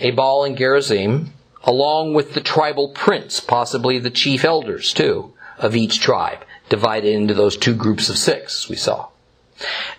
Ebal 0.00 0.44
and 0.44 0.56
Gerizim 0.56 1.32
along 1.64 2.14
with 2.14 2.34
the 2.34 2.40
tribal 2.40 2.88
prince, 2.88 3.38
possibly 3.38 3.98
the 3.98 4.10
chief 4.10 4.44
elders 4.44 4.92
too, 4.92 5.32
of 5.58 5.76
each 5.76 6.00
tribe, 6.00 6.44
divided 6.68 7.12
into 7.14 7.34
those 7.34 7.56
two 7.56 7.74
groups 7.74 8.08
of 8.08 8.16
six 8.16 8.68
we 8.68 8.76
saw. 8.76 9.08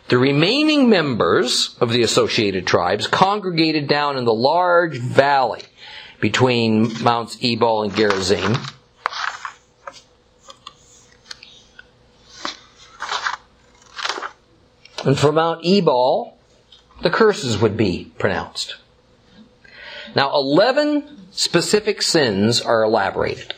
The 0.07 0.17
remaining 0.17 0.89
members 0.89 1.75
of 1.79 1.91
the 1.91 2.01
associated 2.01 2.65
tribes 2.65 3.05
congregated 3.05 3.87
down 3.87 4.17
in 4.17 4.25
the 4.25 4.33
large 4.33 4.97
valley 4.97 5.61
between 6.21 7.03
Mounts 7.03 7.37
Ebal 7.41 7.83
and 7.83 7.95
Gerizim. 7.95 8.55
And 15.03 15.17
for 15.17 15.31
Mount 15.31 15.65
Ebal, 15.65 16.37
the 17.01 17.09
curses 17.09 17.59
would 17.59 17.75
be 17.75 18.11
pronounced. 18.19 18.75
Now, 20.15 20.31
11 20.35 21.31
specific 21.31 22.01
sins 22.01 22.61
are 22.61 22.83
elaborated. 22.83 23.55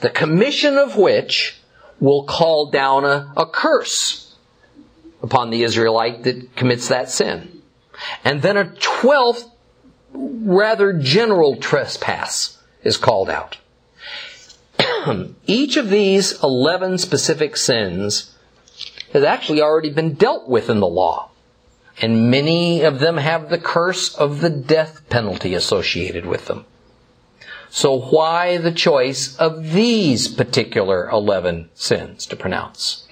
The 0.00 0.08
commission 0.10 0.78
of 0.78 0.96
which 0.96 1.60
will 2.00 2.24
call 2.24 2.70
down 2.70 3.04
a, 3.04 3.32
a 3.36 3.46
curse 3.46 4.34
upon 5.22 5.50
the 5.50 5.62
Israelite 5.62 6.24
that 6.24 6.56
commits 6.56 6.88
that 6.88 7.10
sin. 7.10 7.62
And 8.24 8.42
then 8.42 8.56
a 8.56 8.74
twelfth 8.80 9.51
rather 10.12 10.92
general 10.92 11.56
trespass 11.56 12.58
is 12.82 12.96
called 12.96 13.30
out. 13.30 13.58
Each 15.46 15.76
of 15.76 15.90
these 15.90 16.42
11 16.42 16.98
specific 16.98 17.56
sins 17.56 18.36
has 19.12 19.24
actually 19.24 19.60
already 19.60 19.90
been 19.90 20.14
dealt 20.14 20.48
with 20.48 20.70
in 20.70 20.80
the 20.80 20.86
law 20.86 21.30
and 22.00 22.30
many 22.30 22.82
of 22.82 23.00
them 23.00 23.16
have 23.16 23.50
the 23.50 23.58
curse 23.58 24.14
of 24.14 24.40
the 24.40 24.50
death 24.50 25.08
penalty 25.10 25.54
associated 25.54 26.24
with 26.24 26.46
them. 26.46 26.64
So 27.68 27.98
why 27.98 28.58
the 28.58 28.72
choice 28.72 29.36
of 29.36 29.72
these 29.72 30.28
particular 30.28 31.08
11 31.08 31.70
sins 31.74 32.26
to 32.26 32.36
pronounce? 32.36 33.06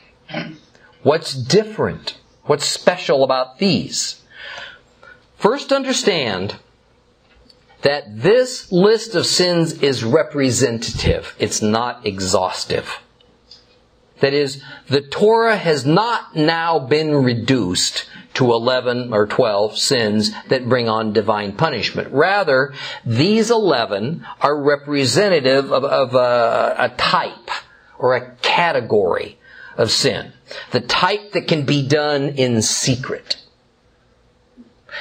What's 1.03 1.35
different? 1.35 2.19
What's 2.45 2.67
special 2.67 3.25
about 3.25 3.59
these? 3.59 4.23
First 5.37 5.73
understand 5.73 6.57
that 7.83 8.23
this 8.23 8.71
list 8.71 9.15
of 9.15 9.27
sins 9.27 9.73
is 9.83 10.05
representative. 10.05 11.35
It's 11.39 11.63
not 11.63 12.07
exhaustive. 12.07 13.01
That 14.21 14.35
is, 14.35 14.63
the 14.89 15.01
Torah 15.01 15.57
has 15.57 15.87
not 15.87 16.37
now 16.37 16.79
been 16.79 17.15
reduced 17.15 18.07
to 18.35 18.53
11 18.53 19.13
or 19.13 19.27
12 19.27 19.79
sins 19.79 20.31
that 20.49 20.69
bring 20.69 20.89
on 20.89 21.13
divine 21.13 21.53
punishment. 21.57 22.13
Rather, 22.13 22.75
these 23.05 23.51
11 23.51 24.27
are 24.41 24.63
representative 24.63 25.73
of, 25.73 25.85
of 25.85 26.15
a, 26.15 26.75
a 26.79 26.89
type 26.97 27.51
or 27.99 28.15
a 28.15 28.35
category 28.37 29.39
of 29.77 29.91
sin. 29.91 30.33
The 30.71 30.81
type 30.81 31.33
that 31.33 31.49
can 31.49 31.65
be 31.65 31.87
done 31.87 32.31
in 32.31 32.61
secret. 32.63 33.37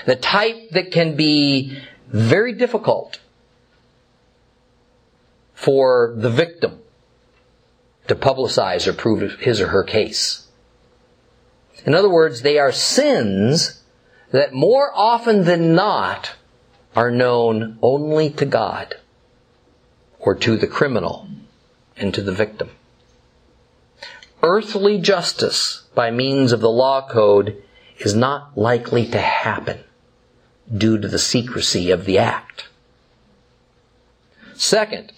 The 0.05 0.15
type 0.15 0.69
that 0.71 0.91
can 0.91 1.15
be 1.15 1.77
very 2.09 2.53
difficult 2.53 3.19
for 5.53 6.13
the 6.17 6.29
victim 6.29 6.79
to 8.07 8.15
publicize 8.15 8.87
or 8.87 8.93
prove 8.93 9.39
his 9.39 9.61
or 9.61 9.67
her 9.67 9.83
case. 9.83 10.47
In 11.85 11.93
other 11.93 12.09
words, 12.09 12.41
they 12.41 12.57
are 12.57 12.71
sins 12.71 13.83
that 14.31 14.53
more 14.53 14.91
often 14.93 15.45
than 15.45 15.75
not 15.75 16.35
are 16.95 17.11
known 17.11 17.77
only 17.81 18.29
to 18.31 18.45
God 18.45 18.95
or 20.17 20.35
to 20.35 20.57
the 20.57 20.67
criminal 20.67 21.27
and 21.95 22.13
to 22.13 22.21
the 22.21 22.31
victim. 22.31 22.71
Earthly 24.41 24.97
justice 24.97 25.83
by 25.93 26.09
means 26.09 26.51
of 26.51 26.61
the 26.61 26.69
law 26.69 27.07
code 27.07 27.61
is 27.99 28.15
not 28.15 28.57
likely 28.57 29.05
to 29.07 29.19
happen 29.19 29.83
due 30.75 30.97
to 30.97 31.07
the 31.07 31.19
secrecy 31.19 31.91
of 31.91 32.05
the 32.05 32.17
act. 32.17 32.67
Second, 34.55 35.11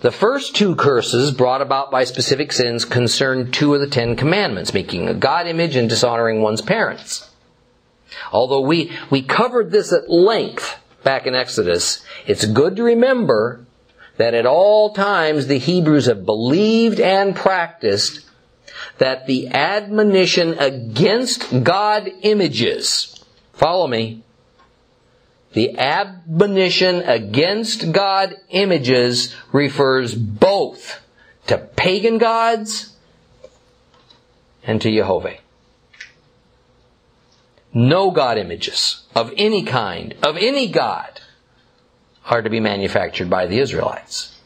the 0.00 0.12
first 0.12 0.54
two 0.54 0.76
curses 0.76 1.32
brought 1.32 1.60
about 1.60 1.90
by 1.90 2.04
specific 2.04 2.52
sins 2.52 2.84
concern 2.84 3.50
two 3.50 3.74
of 3.74 3.80
the 3.80 3.88
Ten 3.88 4.14
Commandments, 4.14 4.72
making 4.72 5.08
a 5.08 5.14
God 5.14 5.48
image 5.48 5.74
and 5.74 5.88
dishonoring 5.88 6.40
one's 6.40 6.62
parents. 6.62 7.28
Although 8.32 8.60
we, 8.60 8.92
we 9.10 9.22
covered 9.22 9.70
this 9.70 9.92
at 9.92 10.08
length 10.08 10.78
back 11.02 11.26
in 11.26 11.34
Exodus, 11.34 12.04
it's 12.26 12.44
good 12.44 12.76
to 12.76 12.84
remember 12.84 13.66
that 14.16 14.34
at 14.34 14.46
all 14.46 14.94
times 14.94 15.46
the 15.46 15.58
Hebrews 15.58 16.06
have 16.06 16.24
believed 16.24 17.00
and 17.00 17.34
practiced 17.34 18.24
that 18.98 19.26
the 19.26 19.48
admonition 19.48 20.58
against 20.58 21.64
God 21.64 22.10
images, 22.22 23.24
follow 23.52 23.86
me, 23.86 24.22
the 25.52 25.78
admonition 25.78 26.96
against 27.02 27.92
God 27.92 28.34
images 28.50 29.34
refers 29.52 30.14
both 30.14 31.00
to 31.46 31.58
pagan 31.58 32.18
gods 32.18 32.94
and 34.62 34.80
to 34.82 34.90
Jehovah. 34.90 35.36
No 37.72 38.10
God 38.10 38.38
images 38.38 39.04
of 39.14 39.32
any 39.36 39.62
kind, 39.62 40.14
of 40.22 40.36
any 40.36 40.68
God, 40.68 41.20
are 42.26 42.42
to 42.42 42.50
be 42.50 42.60
manufactured 42.60 43.30
by 43.30 43.46
the 43.46 43.58
Israelites. 43.58 44.38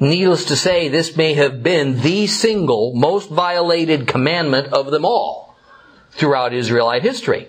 Needless 0.00 0.46
to 0.46 0.56
say, 0.56 0.88
this 0.88 1.16
may 1.16 1.34
have 1.34 1.62
been 1.62 2.00
the 2.00 2.26
single 2.26 2.94
most 2.94 3.28
violated 3.28 4.06
commandment 4.06 4.72
of 4.72 4.90
them 4.90 5.04
all 5.04 5.54
throughout 6.12 6.54
Israelite 6.54 7.02
history. 7.02 7.48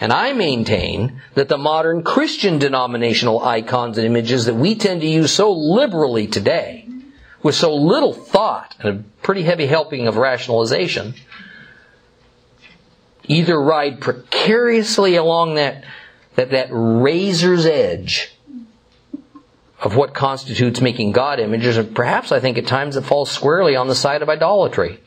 And 0.00 0.12
I 0.12 0.32
maintain 0.32 1.22
that 1.34 1.48
the 1.48 1.58
modern 1.58 2.02
Christian 2.02 2.58
denominational 2.58 3.44
icons 3.44 3.96
and 3.96 4.06
images 4.06 4.46
that 4.46 4.54
we 4.54 4.74
tend 4.74 5.02
to 5.02 5.06
use 5.06 5.32
so 5.32 5.52
liberally 5.52 6.26
today, 6.26 6.88
with 7.42 7.54
so 7.54 7.74
little 7.76 8.12
thought 8.12 8.74
and 8.80 8.88
a 8.88 9.02
pretty 9.22 9.42
heavy 9.42 9.66
helping 9.66 10.08
of 10.08 10.16
rationalization, 10.16 11.14
either 13.24 13.60
ride 13.60 14.00
precariously 14.00 15.14
along 15.16 15.54
that, 15.54 15.84
that, 16.34 16.50
that 16.50 16.68
razor's 16.70 17.66
edge 17.66 18.32
of 19.80 19.94
what 19.96 20.14
constitutes 20.14 20.80
making 20.80 21.12
God 21.12 21.38
images, 21.38 21.76
and 21.76 21.94
perhaps 21.94 22.32
I 22.32 22.40
think 22.40 22.56
at 22.56 22.66
times 22.66 22.96
it 22.96 23.02
falls 23.02 23.30
squarely 23.30 23.76
on 23.76 23.86
the 23.86 23.94
side 23.94 24.22
of 24.22 24.30
idolatry. 24.30 24.98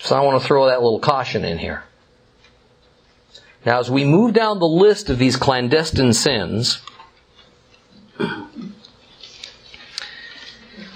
So 0.00 0.14
I 0.14 0.20
want 0.20 0.40
to 0.40 0.46
throw 0.46 0.66
that 0.66 0.82
little 0.82 1.00
caution 1.00 1.44
in 1.44 1.58
here. 1.58 1.82
Now, 3.66 3.80
as 3.80 3.90
we 3.90 4.04
move 4.04 4.34
down 4.34 4.58
the 4.58 4.68
list 4.68 5.10
of 5.10 5.18
these 5.18 5.36
clandestine 5.36 6.12
sins, 6.12 6.80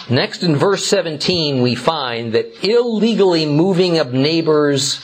next 0.08 0.42
in 0.42 0.56
verse 0.56 0.86
17, 0.86 1.60
we 1.60 1.74
find 1.74 2.32
that 2.32 2.64
illegally 2.64 3.46
moving 3.46 3.98
of 3.98 4.12
neighbors' 4.12 5.00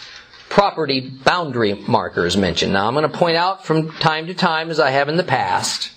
property 0.49 1.01
boundary 1.01 1.75
markers 1.75 2.37
mentioned. 2.37 2.73
Now, 2.73 2.87
I'm 2.87 2.95
going 2.95 3.11
to 3.11 3.19
point 3.19 3.37
out 3.37 3.67
from 3.67 3.91
time 3.93 4.29
to 4.29 4.35
time, 4.35 4.71
as 4.71 4.81
I 4.81 4.91
have 4.91 5.09
in 5.09 5.17
the 5.17 5.25
past, 5.25 5.91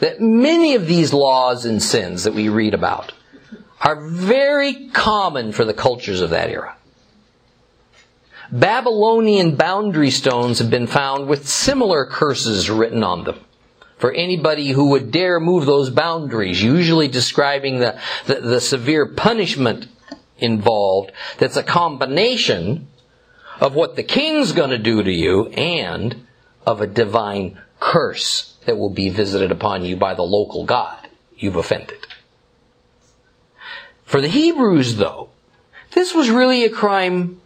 that 0.00 0.20
many 0.20 0.74
of 0.74 0.86
these 0.86 1.12
laws 1.12 1.64
and 1.64 1.82
sins 1.82 2.24
that 2.24 2.34
we 2.34 2.48
read 2.48 2.74
about 2.74 3.12
are 3.80 4.08
very 4.08 4.88
common 4.90 5.52
for 5.52 5.64
the 5.64 5.74
cultures 5.74 6.20
of 6.20 6.30
that 6.30 6.50
era. 6.50 6.76
Babylonian 8.50 9.56
boundary 9.56 10.10
stones 10.10 10.58
have 10.58 10.70
been 10.70 10.86
found 10.86 11.28
with 11.28 11.48
similar 11.48 12.06
curses 12.06 12.70
written 12.70 13.02
on 13.02 13.24
them 13.24 13.40
for 13.98 14.12
anybody 14.12 14.68
who 14.68 14.90
would 14.90 15.10
dare 15.10 15.40
move 15.40 15.66
those 15.66 15.90
boundaries, 15.90 16.62
usually 16.62 17.08
describing 17.08 17.78
the, 17.78 17.98
the, 18.26 18.40
the, 18.40 18.60
severe 18.60 19.06
punishment 19.06 19.88
involved 20.38 21.12
that's 21.38 21.56
a 21.56 21.62
combination 21.62 22.88
of 23.58 23.74
what 23.74 23.96
the 23.96 24.02
king's 24.02 24.52
going 24.52 24.70
to 24.70 24.78
do 24.78 25.02
to 25.02 25.12
you 25.12 25.46
and 25.48 26.26
of 26.66 26.80
a 26.80 26.86
divine 26.86 27.58
curse 27.80 28.54
that 28.66 28.76
will 28.76 28.90
be 28.90 29.08
visited 29.08 29.50
upon 29.50 29.84
you 29.84 29.96
by 29.96 30.14
the 30.14 30.22
local 30.22 30.64
God 30.64 31.08
you've 31.36 31.56
offended. 31.56 32.06
For 34.04 34.20
the 34.20 34.28
Hebrews, 34.28 34.96
though, 34.96 35.30
this 35.92 36.14
was 36.14 36.30
really 36.30 36.64
a 36.64 36.70
crime, 36.70 37.40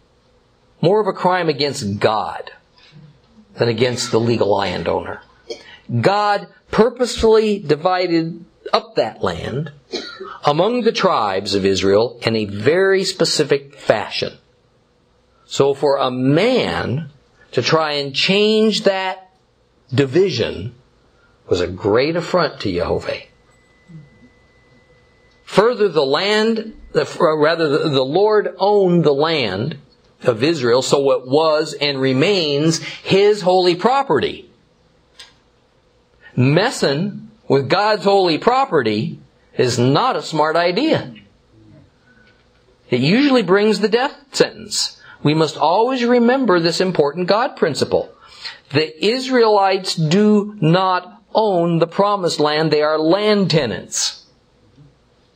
more 0.81 0.99
of 0.99 1.07
a 1.07 1.13
crime 1.13 1.49
against 1.49 1.99
God 1.99 2.51
than 3.55 3.69
against 3.69 4.11
the 4.11 4.19
legal 4.19 4.55
landowner. 4.55 5.21
God 5.99 6.47
purposefully 6.71 7.59
divided 7.59 8.45
up 8.71 8.95
that 8.95 9.21
land 9.21 9.71
among 10.45 10.81
the 10.81 10.91
tribes 10.91 11.55
of 11.55 11.65
Israel 11.65 12.19
in 12.21 12.35
a 12.35 12.45
very 12.45 13.03
specific 13.03 13.75
fashion. 13.75 14.37
So 15.45 15.73
for 15.73 15.97
a 15.97 16.09
man 16.09 17.09
to 17.51 17.61
try 17.61 17.93
and 17.93 18.15
change 18.15 18.83
that 18.83 19.29
division 19.93 20.75
was 21.49 21.59
a 21.59 21.67
great 21.67 22.15
affront 22.15 22.61
to 22.61 22.71
Jehovah. 22.71 23.23
Further, 25.43 25.89
the 25.89 26.05
land, 26.05 26.77
rather, 27.19 27.89
the 27.89 28.05
Lord 28.05 28.55
owned 28.57 29.03
the 29.03 29.13
land 29.13 29.77
of 30.23 30.43
Israel, 30.43 30.81
so 30.81 31.11
it 31.11 31.27
was 31.27 31.73
and 31.73 31.99
remains 31.99 32.79
His 32.79 33.41
holy 33.41 33.75
property. 33.75 34.49
Messing 36.35 37.29
with 37.47 37.69
God's 37.69 38.03
holy 38.03 38.37
property 38.37 39.19
is 39.57 39.77
not 39.77 40.15
a 40.15 40.21
smart 40.21 40.55
idea. 40.55 41.13
It 42.89 42.99
usually 42.99 43.43
brings 43.43 43.79
the 43.79 43.89
death 43.89 44.15
sentence. 44.31 45.01
We 45.23 45.33
must 45.33 45.57
always 45.57 46.03
remember 46.03 46.59
this 46.59 46.81
important 46.81 47.27
God 47.27 47.55
principle. 47.55 48.13
The 48.71 49.05
Israelites 49.05 49.95
do 49.95 50.57
not 50.61 51.21
own 51.33 51.79
the 51.79 51.87
promised 51.87 52.39
land. 52.39 52.71
They 52.71 52.81
are 52.81 52.99
land 52.99 53.51
tenants. 53.51 54.25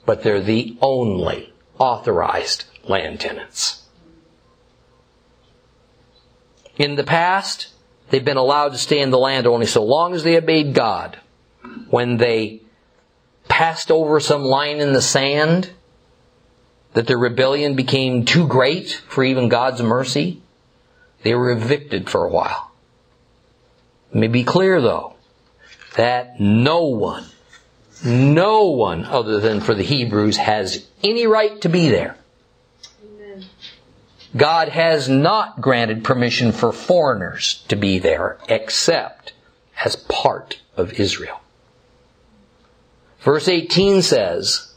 But 0.06 0.24
they're 0.24 0.42
the 0.42 0.78
only 0.82 1.54
authorized 1.78 2.66
land 2.88 3.20
tenants. 3.20 3.85
In 6.78 6.96
the 6.96 7.04
past, 7.04 7.68
they've 8.10 8.24
been 8.24 8.38
allowed 8.38 8.74
to 8.74 8.78
stay 8.78 9.00
in 9.00 9.10
the 9.10 9.18
land 9.18 9.48
only 9.48 9.66
so 9.66 9.84
long 9.84 10.14
as 10.14 10.24
they 10.24 10.38
obeyed 10.38 10.74
God. 10.74 11.18
When 11.90 12.18
they 12.18 12.62
passed 13.48 13.92
over 13.92 14.20
some 14.20 14.44
line 14.44 14.80
in 14.80 14.94
the 14.94 15.02
sand, 15.02 15.72
that 16.94 17.08
their 17.08 17.18
rebellion 17.18 17.76
became 17.76 18.26
too 18.26 18.48
great 18.48 18.92
for 19.08 19.24
even 19.24 19.50
God's 19.50 19.82
mercy, 19.82 20.42
they 21.24 21.34
were 21.34 21.52
evicted 21.52 22.10
for 22.10 22.24
a 22.24 22.30
while. 22.30 22.72
Let 24.10 24.22
me 24.22 24.28
be 24.28 24.44
clear 24.44 24.82
though 24.82 25.14
that 25.98 26.40
no 26.40 26.86
one, 26.86 27.26
no 28.04 28.68
one 28.68 29.06
other 29.06 29.40
than 29.40 29.62
for 29.62 29.74
the 29.74 29.84
Hebrews 29.84 30.38
has 30.38 30.88
any 31.04 31.28
right 31.28 31.60
to 31.62 31.70
be 31.70 31.90
there. 31.90 32.18
God 34.36 34.70
has 34.70 35.08
not 35.08 35.62
granted 35.62 36.04
permission 36.04 36.52
for 36.52 36.72
foreigners 36.74 37.64
to 37.70 37.76
be 37.76 38.00
there 38.00 38.38
except 38.50 39.34
as 39.84 39.96
part 39.96 40.62
of 40.76 41.00
Israel. 41.00 41.40
Verse 43.22 43.48
18 43.48 44.02
says, 44.02 44.74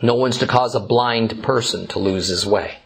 no 0.00 0.14
one's 0.14 0.38
to 0.38 0.46
cause 0.46 0.74
a 0.74 0.80
blind 0.80 1.42
person 1.42 1.86
to 1.88 1.98
lose 1.98 2.28
his 2.28 2.46
way. 2.46 2.78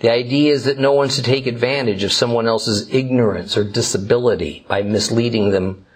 The 0.00 0.10
idea 0.10 0.52
is 0.52 0.64
that 0.64 0.78
no 0.78 0.92
one's 0.92 1.16
to 1.16 1.22
take 1.22 1.46
advantage 1.46 2.02
of 2.02 2.12
someone 2.12 2.46
else's 2.46 2.92
ignorance 2.92 3.56
or 3.56 3.64
disability 3.64 4.66
by 4.68 4.82
misleading 4.82 5.50
them 5.50 5.86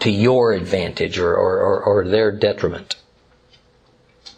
to 0.00 0.10
your 0.10 0.52
advantage 0.52 1.18
or, 1.18 1.34
or, 1.34 1.60
or, 1.60 1.82
or 1.82 2.04
their 2.04 2.32
detriment. 2.32 2.96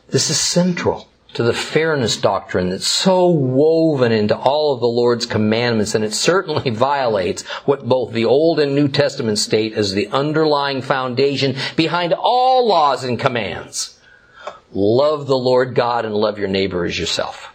This 0.09 0.31
is 0.31 0.39
central 0.39 1.09
to 1.37 1.43
the 1.43 1.53
fairness 1.53 2.17
doctrine 2.17 2.71
that's 2.71 2.87
so 2.87 3.29
woven 3.29 4.11
into 4.11 4.35
all 4.35 4.73
of 4.73 4.81
the 4.81 4.87
Lord's 4.87 5.27
commandments, 5.27 5.95
and 5.95 6.03
it 6.03 6.15
certainly 6.15 6.71
violates 6.75 7.43
what 7.67 7.87
both 7.87 8.15
the 8.15 8.25
Old 8.25 8.59
and 8.59 8.75
New 8.75 8.89
Testament 8.89 9.39
state 9.39 9.75
as 9.75 9.93
the 9.93 10.09
underlying 10.09 10.81
foundation 10.81 11.55
behind 11.77 12.15
all 12.15 12.67
laws 12.67 13.05
and 13.05 13.21
commands. 13.21 14.01
Love 14.73 15.27
the 15.27 15.37
Lord 15.37 15.75
God 15.75 16.07
and 16.07 16.15
love 16.15 16.39
your 16.39 16.49
neighbor 16.49 16.87
as 16.87 16.99
yourself. 16.99 17.53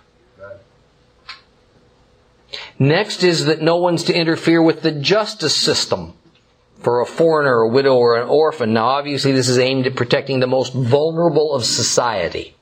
Next 2.78 3.24
is 3.24 3.46
that 3.46 3.64
no 3.64 3.78
one's 3.78 4.04
to 4.04 4.14
interfere 4.14 4.62
with 4.62 4.84
the 4.84 4.92
justice 4.92 5.56
system 5.56 6.14
for 6.82 7.02
a 7.02 7.06
foreigner, 7.08 7.62
a 7.62 7.68
widow, 7.68 7.96
or 7.96 8.22
an 8.22 8.30
orphan. 8.30 8.74
Now, 8.74 8.90
obviously, 8.90 9.32
this 9.32 9.50
is 9.50 9.58
aimed 9.58 9.88
at 9.88 9.96
protecting 9.96 10.40
the 10.40 10.46
most 10.46 10.72
vulnerable 10.72 11.56
of 11.56 11.66
society. 11.66 12.56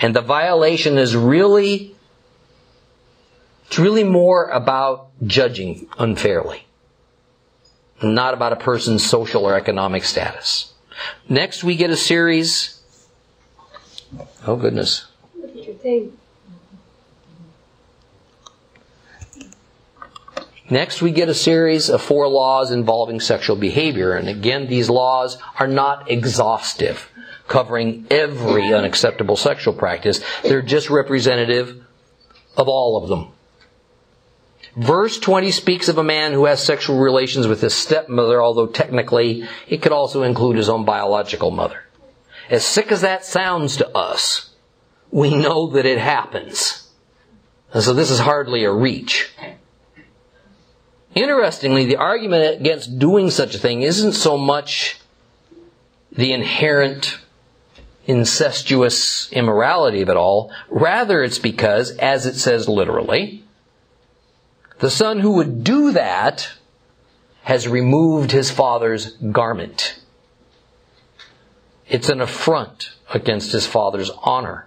And 0.00 0.16
the 0.16 0.22
violation 0.22 0.96
is 0.96 1.14
really, 1.14 1.94
it's 3.66 3.78
really 3.78 4.04
more 4.04 4.48
about 4.48 5.08
judging 5.26 5.88
unfairly, 5.98 6.66
not 8.02 8.32
about 8.32 8.52
a 8.52 8.56
person's 8.56 9.04
social 9.04 9.44
or 9.44 9.54
economic 9.54 10.04
status. 10.04 10.72
Next, 11.28 11.62
we 11.62 11.76
get 11.76 11.90
a 11.90 11.96
series. 11.96 12.80
Oh, 14.46 14.56
goodness. 14.56 15.06
Next, 20.70 21.02
we 21.02 21.10
get 21.10 21.28
a 21.28 21.34
series 21.34 21.90
of 21.90 22.00
four 22.00 22.28
laws 22.28 22.70
involving 22.70 23.18
sexual 23.18 23.56
behavior. 23.56 24.12
And 24.12 24.28
again, 24.28 24.68
these 24.68 24.88
laws 24.88 25.36
are 25.58 25.66
not 25.66 26.08
exhaustive, 26.08 27.09
covering 27.50 28.06
every 28.10 28.72
unacceptable 28.72 29.36
sexual 29.36 29.74
practice. 29.74 30.20
They're 30.44 30.62
just 30.62 30.88
representative 30.88 31.84
of 32.56 32.68
all 32.68 33.02
of 33.02 33.08
them. 33.08 33.32
Verse 34.76 35.18
20 35.18 35.50
speaks 35.50 35.88
of 35.88 35.98
a 35.98 36.04
man 36.04 36.32
who 36.32 36.44
has 36.44 36.62
sexual 36.62 37.00
relations 37.00 37.48
with 37.48 37.60
his 37.60 37.74
stepmother, 37.74 38.40
although 38.40 38.68
technically 38.68 39.48
it 39.66 39.82
could 39.82 39.90
also 39.90 40.22
include 40.22 40.56
his 40.56 40.68
own 40.68 40.84
biological 40.84 41.50
mother. 41.50 41.82
As 42.48 42.64
sick 42.64 42.92
as 42.92 43.00
that 43.00 43.24
sounds 43.24 43.76
to 43.78 43.88
us, 43.96 44.50
we 45.10 45.34
know 45.34 45.70
that 45.70 45.86
it 45.86 45.98
happens. 45.98 46.88
And 47.74 47.82
so 47.82 47.94
this 47.94 48.12
is 48.12 48.20
hardly 48.20 48.62
a 48.62 48.72
reach. 48.72 49.32
Interestingly, 51.16 51.86
the 51.86 51.96
argument 51.96 52.60
against 52.60 53.00
doing 53.00 53.30
such 53.30 53.56
a 53.56 53.58
thing 53.58 53.82
isn't 53.82 54.12
so 54.12 54.38
much 54.38 55.00
the 56.12 56.32
inherent 56.32 57.18
incestuous 58.06 59.30
immorality 59.32 60.02
of 60.02 60.08
it 60.08 60.16
all. 60.16 60.52
Rather, 60.68 61.22
it's 61.22 61.38
because, 61.38 61.90
as 61.98 62.26
it 62.26 62.34
says 62.34 62.68
literally, 62.68 63.44
the 64.78 64.90
son 64.90 65.20
who 65.20 65.32
would 65.32 65.62
do 65.62 65.92
that 65.92 66.50
has 67.42 67.68
removed 67.68 68.32
his 68.32 68.50
father's 68.50 69.12
garment. 69.16 70.00
It's 71.88 72.08
an 72.08 72.20
affront 72.20 72.90
against 73.12 73.52
his 73.52 73.66
father's 73.66 74.10
honor. 74.22 74.66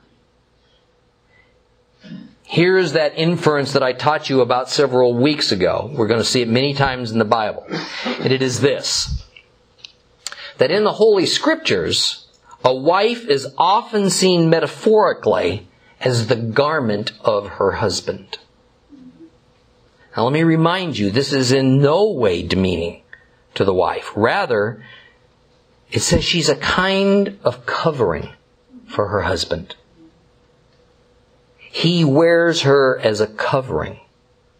Here's 2.44 2.92
that 2.92 3.18
inference 3.18 3.74
that 3.74 3.82
I 3.82 3.94
taught 3.94 4.30
you 4.30 4.42
about 4.42 4.70
several 4.70 5.16
weeks 5.16 5.52
ago. 5.52 5.90
We're 5.94 6.08
going 6.08 6.20
to 6.20 6.26
see 6.26 6.42
it 6.42 6.50
many 6.50 6.74
times 6.74 7.12
in 7.12 7.18
the 7.18 7.26
Bible. 7.26 7.66
And 8.06 8.32
it 8.32 8.42
is 8.42 8.60
this. 8.60 9.26
That 10.58 10.70
in 10.70 10.84
the 10.84 10.92
Holy 10.92 11.26
Scriptures, 11.26 12.23
a 12.64 12.74
wife 12.74 13.28
is 13.28 13.54
often 13.58 14.10
seen 14.10 14.50
metaphorically 14.50 15.68
as 16.00 16.28
the 16.28 16.36
garment 16.36 17.12
of 17.22 17.48
her 17.50 17.74
husband. 17.74 18.38
Now 20.16 20.26
let 20.26 20.34
me 20.34 20.44
remind 20.44 20.98
you, 20.98 21.10
this 21.10 21.34
is 21.34 21.52
in 21.52 21.82
no 21.82 22.12
way 22.12 22.44
demeaning 22.44 23.02
to 23.56 23.66
the 23.66 23.74
wife. 23.74 24.12
Rather, 24.16 24.84
it 25.92 26.00
says 26.00 26.24
she's 26.24 26.50
a 26.50 26.56
kind 26.56 27.40
of 27.44 27.66
covering 27.66 28.30
for 28.88 29.08
her 29.08 29.22
husband. 29.22 29.76
He 31.58 32.06
wears 32.06 32.62
her 32.62 33.00
as 33.00 33.20
a 33.20 33.28
covering, 33.28 34.00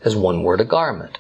as 0.04 0.16
one 0.16 0.44
word 0.44 0.60
a 0.60 0.66
garment. 0.66 1.20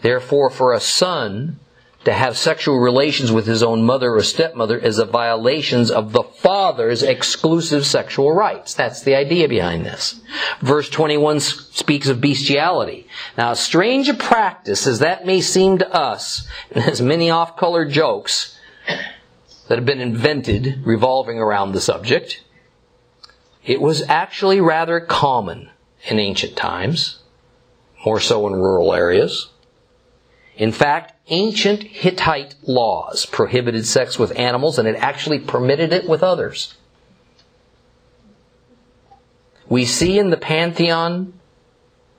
Therefore, 0.00 0.50
for 0.50 0.72
a 0.72 0.80
son 0.80 1.60
to 2.08 2.14
have 2.14 2.38
sexual 2.38 2.78
relations 2.78 3.30
with 3.30 3.46
his 3.46 3.62
own 3.62 3.82
mother 3.82 4.14
or 4.14 4.22
stepmother 4.22 4.78
is 4.78 4.98
a 4.98 5.04
violation 5.04 5.90
of 5.90 6.12
the 6.12 6.22
father's 6.22 7.02
exclusive 7.02 7.84
sexual 7.84 8.32
rights. 8.32 8.72
That's 8.72 9.02
the 9.02 9.14
idea 9.14 9.46
behind 9.46 9.84
this. 9.84 10.18
Verse 10.62 10.88
21 10.88 11.40
speaks 11.40 12.08
of 12.08 12.22
bestiality. 12.22 13.06
Now, 13.36 13.52
strange 13.52 14.08
a 14.08 14.14
practice 14.14 14.86
as 14.86 15.00
that 15.00 15.26
may 15.26 15.42
seem 15.42 15.76
to 15.78 15.94
us, 15.94 16.48
and 16.70 16.82
as 16.84 17.02
many 17.02 17.28
off-color 17.28 17.84
jokes 17.84 18.58
that 19.68 19.76
have 19.76 19.84
been 19.84 20.00
invented 20.00 20.80
revolving 20.86 21.38
around 21.38 21.72
the 21.72 21.80
subject, 21.82 22.42
it 23.66 23.82
was 23.82 24.00
actually 24.08 24.62
rather 24.62 24.98
common 24.98 25.68
in 26.06 26.18
ancient 26.18 26.56
times, 26.56 27.18
more 28.06 28.18
so 28.18 28.46
in 28.46 28.54
rural 28.54 28.94
areas. 28.94 29.50
In 30.58 30.72
fact, 30.72 31.14
ancient 31.28 31.84
Hittite 31.84 32.56
laws 32.62 33.24
prohibited 33.24 33.86
sex 33.86 34.18
with 34.18 34.36
animals 34.38 34.78
and 34.78 34.88
it 34.88 34.96
actually 34.96 35.38
permitted 35.38 35.92
it 35.92 36.08
with 36.08 36.22
others. 36.22 36.74
We 39.68 39.84
see 39.84 40.18
in 40.18 40.30
the 40.30 40.36
pantheon 40.36 41.34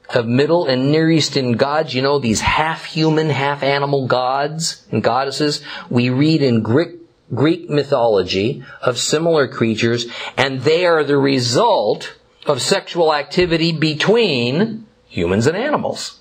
of 0.10 0.26
Middle 0.26 0.66
and 0.66 0.92
Near 0.92 1.12
Eastern 1.12 1.54
gods, 1.54 1.94
you 1.94 2.02
know, 2.02 2.18
these 2.18 2.42
half 2.42 2.86
human, 2.86 3.30
half 3.30 3.62
animal 3.62 4.08
gods 4.08 4.88
and 4.90 5.04
goddesses. 5.04 5.62
We 5.90 6.10
read 6.10 6.42
in 6.42 6.62
Greek 6.62 6.96
Greek 7.34 7.70
mythology 7.70 8.64
of 8.82 8.98
similar 8.98 9.48
creatures, 9.48 10.08
and 10.36 10.62
they 10.62 10.86
are 10.86 11.04
the 11.04 11.18
result 11.18 12.16
of 12.48 12.60
sexual 12.60 13.14
activity 13.14 13.72
between 13.72 14.88
humans 15.08 15.46
and 15.46 15.56
animals, 15.56 16.19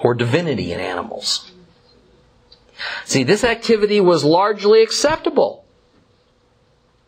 or 0.00 0.14
divinity 0.14 0.72
in 0.72 0.80
animals. 0.80 1.52
See, 3.04 3.24
this 3.24 3.44
activity 3.44 4.00
was 4.00 4.24
largely 4.24 4.82
acceptable 4.82 5.64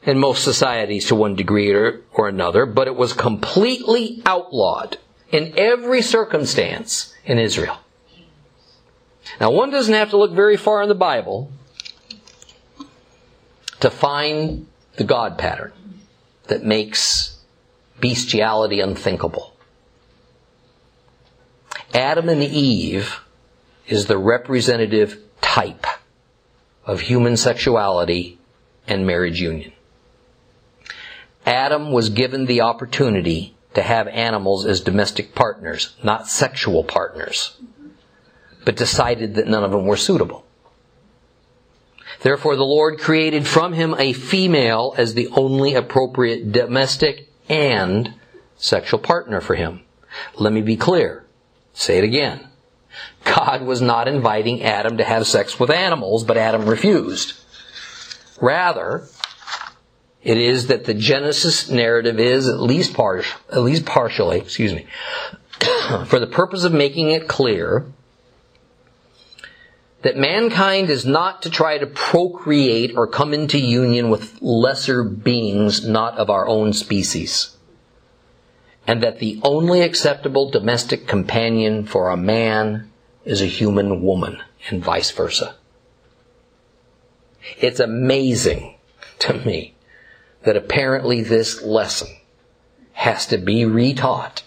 in 0.03 0.19
most 0.19 0.45
societies 0.45 1.07
to 1.07 1.15
one 1.15 1.35
degree 1.35 1.73
or, 1.73 2.03
or 2.13 2.29
another, 2.29 2.67
but 2.67 2.89
it 2.89 2.97
was 2.97 3.13
completely 3.13 4.23
outlawed 4.27 4.99
in 5.31 5.55
every 5.57 6.03
circumstance 6.03 7.15
in 7.25 7.39
Israel. 7.39 7.79
Now, 9.41 9.51
one 9.51 9.71
doesn't 9.71 9.95
have 9.95 10.11
to 10.11 10.17
look 10.17 10.33
very 10.33 10.57
far 10.57 10.83
in 10.83 10.89
the 10.89 10.95
Bible 10.95 11.51
to 13.81 13.91
find 13.91 14.67
the 14.97 15.05
God 15.05 15.39
pattern 15.39 15.73
that 16.49 16.65
makes 16.65 17.39
bestiality 18.01 18.81
unthinkable. 18.81 19.52
Adam 21.95 22.29
and 22.29 22.43
Eve 22.43 23.21
is 23.87 24.07
the 24.07 24.19
representative 24.19 25.19
type 25.41 25.87
of 26.87 27.01
human 27.03 27.37
sexuality 27.37 28.39
and 28.87 29.07
marriage 29.07 29.41
union. 29.41 29.73
Adam 31.45 31.93
was 31.93 32.09
given 32.09 32.47
the 32.47 32.61
opportunity 32.61 33.55
to 33.75 33.83
have 33.83 34.07
animals 34.09 34.65
as 34.65 34.81
domestic 34.81 35.35
partners, 35.35 35.95
not 36.03 36.29
sexual 36.29 36.85
partners, 36.85 37.59
but 38.65 38.77
decided 38.77 39.35
that 39.35 39.49
none 39.49 39.65
of 39.65 39.73
them 39.73 39.87
were 39.87 39.97
suitable. 39.97 40.45
Therefore, 42.21 42.55
the 42.55 42.65
Lord 42.65 43.01
created 43.01 43.47
from 43.47 43.73
him 43.73 43.95
a 43.99 44.13
female 44.13 44.95
as 44.97 45.15
the 45.15 45.29
only 45.29 45.75
appropriate 45.75 46.53
domestic 46.53 47.29
and 47.49 48.15
sexual 48.57 49.01
partner 49.01 49.41
for 49.41 49.57
him. 49.57 49.83
Let 50.37 50.53
me 50.53 50.63
be 50.63 50.77
clear. 50.77 51.22
Say 51.73 51.99
it 51.99 52.05
again. 52.05 52.49
God 53.25 53.63
was 53.63 53.81
not 53.81 54.09
inviting 54.09 54.63
Adam 54.63 54.99
to 54.99 55.05
have 55.05 55.27
sex 55.27 55.59
with 55.59 55.71
animals, 55.71 56.25
but 56.25 56.37
Adam 56.37 56.67
refused. 56.67 57.35
Rather, 58.41 59.07
it 60.23 60.39
is 60.39 60.67
that 60.69 60.85
the 60.85 60.95
Genesis 60.95 61.71
narrative 61.71 62.21
is 62.21 62.49
at 62.49 62.61
least 62.61 62.95
part, 62.95 63.25
at 63.51 63.61
least 63.61 63.87
partially, 63.87 64.39
excuse 64.39 64.75
me, 64.75 64.87
for 66.07 66.19
the 66.19 66.27
purpose 66.27 66.65
of 66.65 66.73
making 66.73 67.11
it 67.11 67.29
clear 67.29 67.87
that 70.03 70.17
mankind 70.17 70.91
is 70.91 71.07
not 71.07 71.43
to 71.43 71.51
try 71.51 71.79
to 71.79 71.87
procreate 71.87 72.93
or 72.97 73.07
come 73.07 73.33
into 73.33 73.59
union 73.59 74.11
with 74.11 74.37
lesser 74.43 75.05
beings 75.05 75.87
not 75.87 76.19
of 76.19 76.29
our 76.29 76.47
own 76.47 76.73
species. 76.73 77.57
And 78.87 79.03
that 79.03 79.19
the 79.19 79.41
only 79.43 79.83
acceptable 79.83 80.51
domestic 80.51 81.07
companion 81.07 81.85
for 81.87 82.11
a 82.11 82.17
man 82.17 82.91
is 83.25 83.41
a 83.41 83.47
human 83.47 84.03
woman 84.03 84.43
and 84.69 84.83
vice 84.83 85.11
versa. 85.11 85.55
It's 87.59 87.81
amazing 87.81 88.77
to 89.21 89.35
me 89.35 89.75
that 90.43 90.57
apparently 90.57 91.23
this 91.23 91.63
lesson 91.63 92.09
has 92.93 93.27
to 93.27 93.39
be 93.39 93.63
retaught 93.63 94.43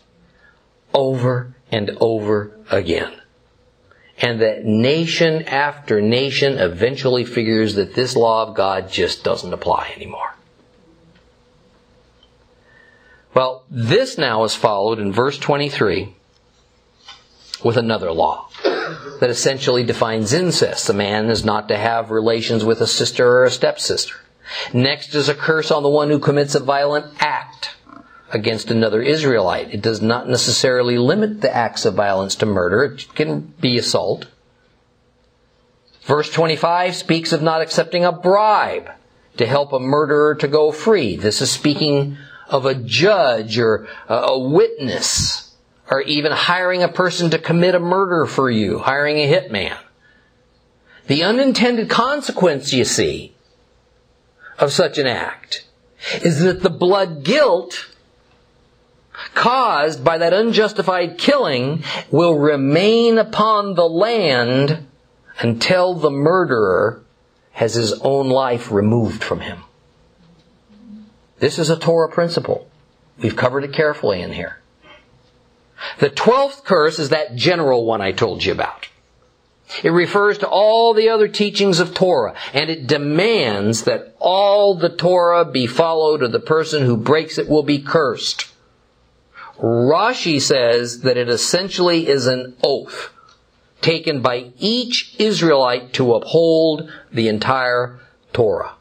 over 0.93 1.55
and 1.71 1.91
over 1.99 2.51
again 2.69 3.21
and 4.17 4.41
that 4.41 4.63
nation 4.63 5.43
after 5.43 5.99
nation 6.01 6.57
eventually 6.57 7.25
figures 7.25 7.75
that 7.75 7.93
this 7.93 8.15
law 8.15 8.47
of 8.47 8.55
God 8.55 8.89
just 8.89 9.23
doesn't 9.23 9.53
apply 9.53 9.91
anymore. 9.95 10.34
Well, 13.36 13.65
this 13.69 14.17
now 14.17 14.45
is 14.45 14.55
followed 14.55 14.97
in 14.97 15.11
verse 15.11 15.38
23 15.38 16.15
with 17.65 17.75
another 17.75 18.11
law 18.13 18.47
that 19.19 19.29
essentially 19.29 19.83
defines 19.83 20.31
incest. 20.31 20.89
A 20.89 20.93
man 20.93 21.29
is 21.29 21.43
not 21.43 21.67
to 21.67 21.77
have 21.77 22.11
relations 22.11 22.63
with 22.63 22.79
a 22.79 22.88
sister 22.88 23.27
or 23.27 23.43
a 23.43 23.51
stepsister. 23.51 24.15
Next 24.73 25.13
is 25.15 25.27
a 25.27 25.36
curse 25.36 25.69
on 25.69 25.83
the 25.83 25.89
one 25.89 26.09
who 26.09 26.19
commits 26.19 26.55
a 26.55 26.61
violent 26.61 27.13
act 27.19 27.75
against 28.31 28.71
another 28.71 29.01
Israelite. 29.01 29.73
It 29.73 29.81
does 29.81 30.01
not 30.01 30.29
necessarily 30.29 30.97
limit 30.97 31.41
the 31.41 31.53
acts 31.53 31.83
of 31.83 31.93
violence 31.93 32.36
to 32.36 32.45
murder. 32.45 32.83
It 32.86 33.13
can 33.15 33.53
be 33.59 33.77
assault. 33.77 34.27
Verse 36.03 36.31
25 36.31 36.95
speaks 36.95 37.33
of 37.33 37.41
not 37.41 37.61
accepting 37.61 38.05
a 38.05 38.13
bribe 38.13 38.91
to 39.36 39.45
help 39.45 39.73
a 39.73 39.79
murderer 39.79 40.36
to 40.36 40.47
go 40.47 40.71
free. 40.71 41.17
This 41.17 41.41
is 41.41 41.51
speaking 41.51 42.17
of 42.47 42.65
a 42.65 42.75
judge 42.75 43.57
or 43.57 43.87
a 44.07 44.37
witness 44.37 45.53
or 45.89 46.01
even 46.01 46.31
hiring 46.31 46.83
a 46.83 46.87
person 46.87 47.29
to 47.29 47.37
commit 47.37 47.75
a 47.75 47.79
murder 47.79 48.25
for 48.25 48.49
you, 48.49 48.79
hiring 48.79 49.17
a 49.17 49.31
hitman. 49.31 49.77
The 51.07 51.23
unintended 51.23 51.89
consequence, 51.89 52.73
you 52.73 52.85
see, 52.85 53.33
of 54.57 54.71
such 54.71 54.97
an 54.97 55.05
act 55.05 55.67
is 56.23 56.41
that 56.41 56.63
the 56.63 56.69
blood 56.69 57.23
guilt 57.23 57.91
caused 59.33 60.03
by 60.03 60.17
that 60.17 60.33
unjustified 60.33 61.17
killing 61.17 61.83
will 62.11 62.37
remain 62.37 63.17
upon 63.17 63.75
the 63.75 63.87
land 63.87 64.87
until 65.39 65.93
the 65.93 66.09
murderer 66.09 67.03
has 67.51 67.75
his 67.75 67.93
own 68.01 68.29
life 68.29 68.71
removed 68.71 69.23
from 69.23 69.39
him. 69.39 69.63
This 71.39 71.59
is 71.59 71.69
a 71.69 71.77
Torah 71.77 72.09
principle. 72.09 72.67
We've 73.17 73.36
covered 73.36 73.63
it 73.63 73.73
carefully 73.73 74.21
in 74.21 74.33
here. 74.33 74.59
The 75.99 76.09
twelfth 76.09 76.63
curse 76.63 76.99
is 76.99 77.09
that 77.09 77.36
general 77.36 77.86
one 77.86 78.01
I 78.01 78.11
told 78.11 78.43
you 78.43 78.53
about. 78.53 78.88
It 79.83 79.89
refers 79.89 80.38
to 80.39 80.47
all 80.47 80.93
the 80.93 81.09
other 81.09 81.27
teachings 81.27 81.79
of 81.79 81.93
Torah, 81.93 82.36
and 82.53 82.69
it 82.69 82.88
demands 82.88 83.83
that 83.83 84.15
all 84.19 84.75
the 84.75 84.89
Torah 84.89 85.43
be 85.43 85.67
followed, 85.67 86.21
or 86.21 86.27
the 86.27 86.39
person 86.39 86.86
who 86.86 86.95
breaks 86.95 87.38
it 87.38 87.49
will 87.49 87.63
be 87.63 87.79
cursed. 87.79 88.51
Rashi 89.57 90.41
says 90.41 91.01
that 91.01 91.17
it 91.17 91.29
essentially 91.29 92.07
is 92.07 92.27
an 92.27 92.55
oath 92.63 93.11
taken 93.81 94.21
by 94.21 94.51
each 94.59 95.15
Israelite 95.17 95.93
to 95.93 96.13
uphold 96.13 96.89
the 97.11 97.27
entire 97.27 97.99
Torah. 98.33 98.73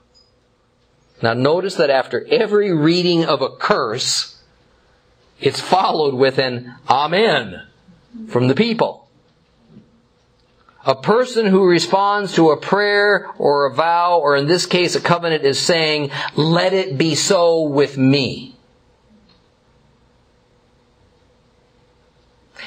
Now 1.23 1.35
notice 1.35 1.77
that 1.77 1.91
after 1.91 2.27
every 2.31 2.73
reading 2.73 3.25
of 3.25 3.41
a 3.41 3.51
curse, 3.51 4.43
it's 5.41 5.61
followed 5.61 6.15
with 6.15 6.39
an 6.39 6.75
Amen 6.89 7.63
from 8.29 8.49
the 8.49 8.55
people. 8.55 9.09
A 10.87 10.95
person 10.95 11.47
who 11.47 11.65
responds 11.65 12.35
to 12.35 12.51
a 12.51 12.59
prayer 12.59 13.31
or 13.39 13.65
a 13.65 13.75
vow, 13.75 14.19
or 14.19 14.37
in 14.37 14.47
this 14.47 14.67
case 14.67 14.95
a 14.95 15.01
covenant, 15.01 15.45
is 15.45 15.59
saying, 15.59 16.11
let 16.37 16.75
it 16.75 16.99
be 16.99 17.15
so 17.15 17.63
with 17.63 17.97
me. 17.97 18.55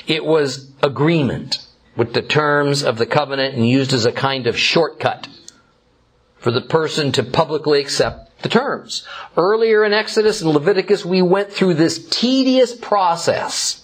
It 0.08 0.26
was 0.26 0.72
agreement 0.82 1.68
with 1.96 2.14
the 2.14 2.22
terms 2.22 2.84
of 2.84 2.98
the 2.98 3.06
covenant 3.06 3.56
and 3.56 3.68
used 3.68 3.94
as 3.94 4.06
a 4.06 4.12
kind 4.12 4.48
of 4.48 4.58
shortcut 4.58 5.28
for 6.38 6.52
the 6.52 6.62
person 6.62 7.12
to 7.12 7.24
publicly 7.24 7.82
accept 7.82 8.27
the 8.42 8.50
terms. 8.50 9.06
Earlier 9.36 9.84
in 9.84 9.94
Exodus 9.94 10.42
and 10.42 10.52
Leviticus, 10.52 11.06
we 11.06 11.22
went 11.22 11.52
through 11.52 11.76
this 11.76 12.08
tedious 12.10 12.76
process 12.76 13.84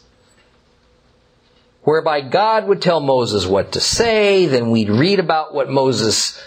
whereby 1.84 2.22
God 2.22 2.68
would 2.68 2.82
tell 2.82 3.00
Moses 3.00 3.46
what 3.46 3.74
to 3.74 3.80
say, 3.80 4.46
then 4.46 4.72
we'd 4.72 4.90
read 4.90 5.20
about 5.20 5.54
what 5.54 5.70
Moses 5.70 6.42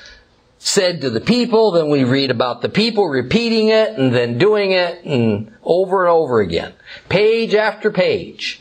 said 0.58 1.02
to 1.02 1.10
the 1.10 1.20
people, 1.20 1.72
then 1.72 1.90
we 1.90 2.04
read 2.04 2.30
about 2.30 2.62
the 2.62 2.68
people 2.68 3.06
repeating 3.08 3.68
it 3.68 3.90
and 3.98 4.14
then 4.14 4.38
doing 4.38 4.72
it 4.72 5.04
and 5.04 5.52
over 5.62 6.04
and 6.04 6.10
over 6.10 6.40
again. 6.40 6.72
Page 7.08 7.54
after 7.54 7.90
page 7.90 8.60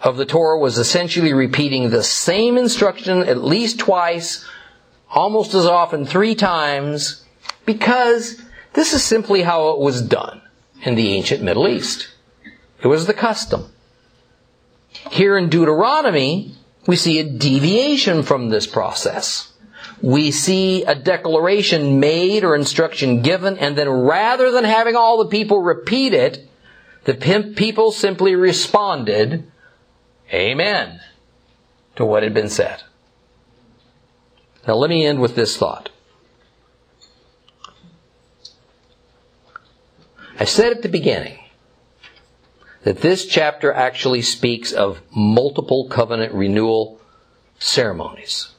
of 0.00 0.16
the 0.16 0.24
Torah 0.24 0.58
was 0.58 0.78
essentially 0.78 1.32
repeating 1.32 1.90
the 1.90 2.02
same 2.02 2.56
instruction 2.56 3.24
at 3.24 3.42
least 3.42 3.80
twice, 3.80 4.44
almost 5.10 5.54
as 5.54 5.66
often 5.66 6.06
three 6.06 6.36
times, 6.36 7.24
because 7.66 8.40
this 8.78 8.92
is 8.92 9.02
simply 9.02 9.42
how 9.42 9.70
it 9.70 9.80
was 9.80 10.00
done 10.00 10.40
in 10.82 10.94
the 10.94 11.12
ancient 11.14 11.42
Middle 11.42 11.66
East. 11.66 12.08
It 12.80 12.86
was 12.86 13.06
the 13.06 13.12
custom. 13.12 13.72
Here 15.10 15.36
in 15.36 15.48
Deuteronomy, 15.48 16.54
we 16.86 16.94
see 16.94 17.18
a 17.18 17.28
deviation 17.28 18.22
from 18.22 18.50
this 18.50 18.68
process. 18.68 19.52
We 20.00 20.30
see 20.30 20.84
a 20.84 20.94
declaration 20.94 21.98
made 21.98 22.44
or 22.44 22.54
instruction 22.54 23.22
given, 23.22 23.58
and 23.58 23.76
then 23.76 23.88
rather 23.88 24.52
than 24.52 24.62
having 24.62 24.94
all 24.94 25.18
the 25.18 25.30
people 25.30 25.60
repeat 25.60 26.14
it, 26.14 26.48
the 27.02 27.14
people 27.56 27.90
simply 27.90 28.36
responded, 28.36 29.50
Amen, 30.32 31.00
to 31.96 32.04
what 32.04 32.22
had 32.22 32.32
been 32.32 32.48
said. 32.48 32.84
Now 34.68 34.74
let 34.74 34.88
me 34.88 35.04
end 35.04 35.20
with 35.20 35.34
this 35.34 35.56
thought. 35.56 35.90
I 40.38 40.44
said 40.44 40.72
at 40.72 40.82
the 40.82 40.88
beginning 40.88 41.38
that 42.84 43.00
this 43.00 43.26
chapter 43.26 43.72
actually 43.72 44.22
speaks 44.22 44.72
of 44.72 45.00
multiple 45.10 45.88
covenant 45.88 46.32
renewal 46.32 47.00
ceremonies. 47.58 48.50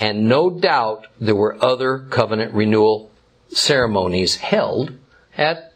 And 0.00 0.28
no 0.28 0.50
doubt 0.50 1.06
there 1.20 1.36
were 1.36 1.62
other 1.62 2.00
covenant 2.10 2.52
renewal 2.52 3.10
ceremonies 3.48 4.36
held 4.36 4.98
at 5.36 5.72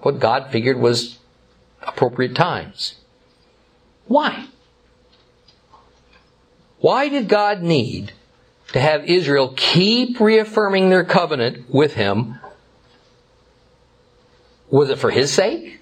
what 0.00 0.20
God 0.20 0.50
figured 0.50 0.78
was 0.78 1.18
appropriate 1.82 2.34
times. 2.34 2.96
Why? 4.06 4.46
Why 6.78 7.08
did 7.08 7.28
God 7.28 7.62
need 7.62 8.12
to 8.72 8.80
have 8.80 9.04
Israel 9.04 9.52
keep 9.56 10.20
reaffirming 10.20 10.90
their 10.90 11.04
covenant 11.04 11.68
with 11.68 11.94
Him? 11.94 12.38
Was 14.72 14.90
it 14.90 14.98
for 14.98 15.10
His 15.10 15.32
sake? 15.32 15.80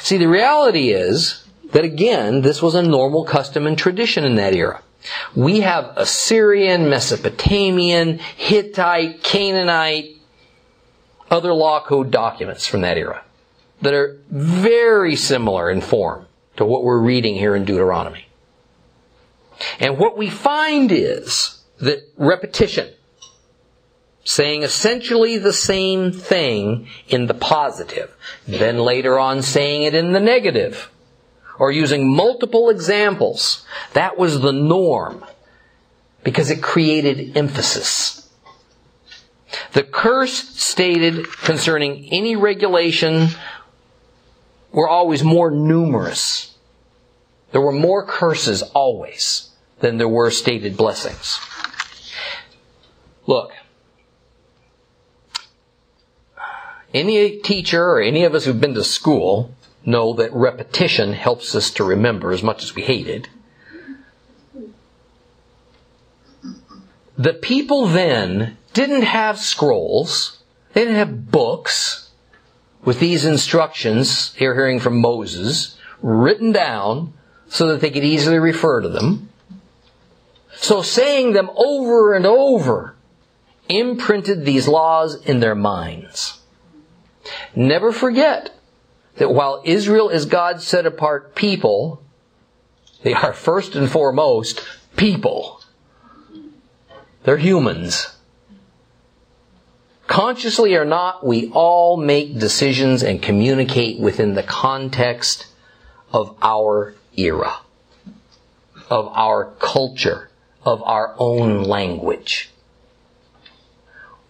See, 0.00 0.16
the 0.16 0.28
reality 0.28 0.90
is 0.90 1.44
that 1.72 1.84
again, 1.84 2.42
this 2.42 2.62
was 2.62 2.76
a 2.76 2.82
normal 2.82 3.24
custom 3.24 3.66
and 3.66 3.76
tradition 3.76 4.24
in 4.24 4.36
that 4.36 4.54
era. 4.54 4.82
We 5.34 5.60
have 5.60 5.92
Assyrian, 5.96 6.88
Mesopotamian, 6.88 8.18
Hittite, 8.18 9.22
Canaanite, 9.22 10.16
other 11.28 11.52
law 11.52 11.84
code 11.84 12.12
documents 12.12 12.66
from 12.66 12.82
that 12.82 12.96
era 12.96 13.24
that 13.82 13.94
are 13.94 14.16
very 14.30 15.16
similar 15.16 15.70
in 15.70 15.80
form 15.80 16.26
to 16.56 16.64
what 16.64 16.84
we're 16.84 17.00
reading 17.00 17.34
here 17.34 17.56
in 17.56 17.64
Deuteronomy. 17.64 18.26
And 19.80 19.98
what 19.98 20.16
we 20.16 20.30
find 20.30 20.92
is 20.92 21.62
that 21.78 22.08
repetition, 22.16 22.92
saying 24.26 24.64
essentially 24.64 25.38
the 25.38 25.52
same 25.52 26.10
thing 26.10 26.88
in 27.06 27.28
the 27.28 27.34
positive, 27.34 28.12
then 28.44 28.76
later 28.76 29.16
on 29.20 29.40
saying 29.40 29.84
it 29.84 29.94
in 29.94 30.12
the 30.12 30.20
negative, 30.20 30.90
or 31.60 31.70
using 31.70 32.12
multiple 32.12 32.68
examples, 32.68 33.64
that 33.92 34.18
was 34.18 34.40
the 34.40 34.52
norm 34.52 35.24
because 36.24 36.50
it 36.50 36.60
created 36.60 37.36
emphasis. 37.36 38.28
The 39.74 39.84
curse 39.84 40.32
stated 40.32 41.30
concerning 41.30 42.08
any 42.10 42.34
regulation 42.34 43.28
were 44.72 44.88
always 44.88 45.22
more 45.22 45.52
numerous. 45.52 46.52
There 47.52 47.60
were 47.60 47.70
more 47.70 48.04
curses 48.04 48.62
always 48.62 49.50
than 49.78 49.98
there 49.98 50.08
were 50.08 50.32
stated 50.32 50.76
blessings. 50.76 51.38
Look, 53.28 53.52
any 56.96 57.38
teacher 57.38 57.84
or 57.84 58.00
any 58.00 58.24
of 58.24 58.34
us 58.34 58.44
who've 58.44 58.60
been 58.60 58.74
to 58.74 58.84
school 58.84 59.54
know 59.84 60.14
that 60.14 60.32
repetition 60.32 61.12
helps 61.12 61.54
us 61.54 61.70
to 61.72 61.84
remember 61.84 62.32
as 62.32 62.42
much 62.42 62.62
as 62.62 62.74
we 62.74 62.82
hate 62.82 63.06
it. 63.06 63.28
The 67.18 67.34
people 67.34 67.86
then 67.86 68.56
didn't 68.72 69.02
have 69.02 69.38
scrolls. 69.38 70.42
They 70.72 70.82
didn't 70.82 70.96
have 70.96 71.30
books 71.30 72.10
with 72.84 73.00
these 73.00 73.24
instructions, 73.24 74.34
here 74.34 74.54
hearing 74.54 74.80
from 74.80 75.00
Moses, 75.00 75.76
written 76.02 76.52
down 76.52 77.12
so 77.48 77.68
that 77.68 77.80
they 77.80 77.90
could 77.90 78.04
easily 78.04 78.38
refer 78.38 78.80
to 78.80 78.88
them. 78.88 79.30
So 80.56 80.82
saying 80.82 81.32
them 81.32 81.50
over 81.56 82.14
and 82.14 82.26
over 82.26 82.96
imprinted 83.68 84.44
these 84.44 84.68
laws 84.68 85.14
in 85.24 85.40
their 85.40 85.54
minds. 85.54 86.40
Never 87.54 87.92
forget 87.92 88.50
that 89.16 89.32
while 89.32 89.62
Israel 89.64 90.08
is 90.08 90.26
God's 90.26 90.66
set 90.66 90.86
apart 90.86 91.34
people, 91.34 92.02
they 93.02 93.14
are 93.14 93.32
first 93.32 93.74
and 93.74 93.90
foremost 93.90 94.66
people. 94.96 95.60
They're 97.24 97.38
humans. 97.38 98.16
Consciously 100.06 100.74
or 100.76 100.84
not, 100.84 101.26
we 101.26 101.50
all 101.50 101.96
make 101.96 102.38
decisions 102.38 103.02
and 103.02 103.20
communicate 103.20 103.98
within 103.98 104.34
the 104.34 104.42
context 104.42 105.46
of 106.12 106.36
our 106.40 106.94
era, 107.16 107.58
of 108.88 109.08
our 109.08 109.52
culture, 109.58 110.30
of 110.62 110.82
our 110.84 111.14
own 111.18 111.64
language. 111.64 112.50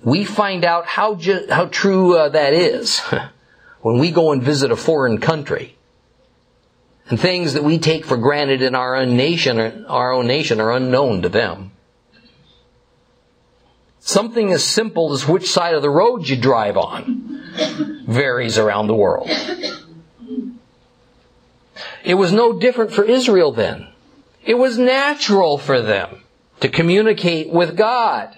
We 0.06 0.24
find 0.24 0.64
out 0.64 0.86
how, 0.86 1.16
ju- 1.16 1.48
how 1.50 1.66
true 1.66 2.16
uh, 2.16 2.28
that 2.28 2.52
is 2.52 3.00
when 3.80 3.98
we 3.98 4.12
go 4.12 4.30
and 4.30 4.40
visit 4.40 4.70
a 4.70 4.76
foreign 4.76 5.18
country. 5.18 5.76
And 7.08 7.18
things 7.18 7.54
that 7.54 7.64
we 7.64 7.78
take 7.78 8.04
for 8.04 8.16
granted 8.16 8.62
in 8.62 8.76
our 8.76 8.94
own 8.94 9.16
nation, 9.16 9.84
our 9.86 10.12
own 10.12 10.28
nation 10.28 10.60
are 10.60 10.70
unknown 10.70 11.22
to 11.22 11.28
them. 11.28 11.72
Something 13.98 14.52
as 14.52 14.62
simple 14.62 15.12
as 15.12 15.26
which 15.26 15.50
side 15.50 15.74
of 15.74 15.82
the 15.82 15.90
road 15.90 16.28
you 16.28 16.36
drive 16.36 16.76
on 16.76 18.04
varies 18.06 18.58
around 18.58 18.86
the 18.86 18.94
world. 18.94 19.28
It 22.04 22.14
was 22.14 22.30
no 22.30 22.60
different 22.60 22.92
for 22.92 23.02
Israel 23.02 23.50
then. 23.50 23.88
It 24.44 24.54
was 24.54 24.78
natural 24.78 25.58
for 25.58 25.82
them 25.82 26.22
to 26.60 26.68
communicate 26.68 27.50
with 27.50 27.76
God, 27.76 28.36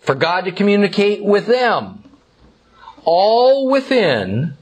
for 0.00 0.14
God 0.14 0.46
to 0.46 0.52
communicate 0.52 1.22
with 1.22 1.46
them, 1.46 2.02
all 3.04 3.68
within 3.70 4.54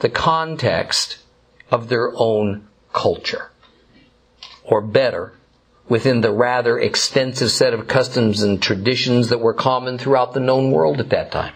the 0.00 0.08
context 0.08 1.18
of 1.70 1.88
their 1.88 2.12
own 2.16 2.66
culture. 2.92 3.50
Or 4.64 4.80
better, 4.80 5.32
within 5.88 6.20
the 6.20 6.32
rather 6.32 6.78
extensive 6.78 7.50
set 7.50 7.72
of 7.72 7.88
customs 7.88 8.42
and 8.42 8.60
traditions 8.60 9.28
that 9.28 9.40
were 9.40 9.54
common 9.54 9.98
throughout 9.98 10.34
the 10.34 10.40
known 10.40 10.70
world 10.70 11.00
at 11.00 11.10
that 11.10 11.32
time. 11.32 11.54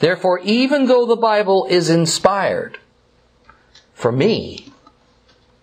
Therefore, 0.00 0.40
even 0.40 0.86
though 0.86 1.06
the 1.06 1.16
Bible 1.16 1.66
is 1.70 1.88
inspired, 1.88 2.78
for 3.94 4.12
me, 4.12 4.72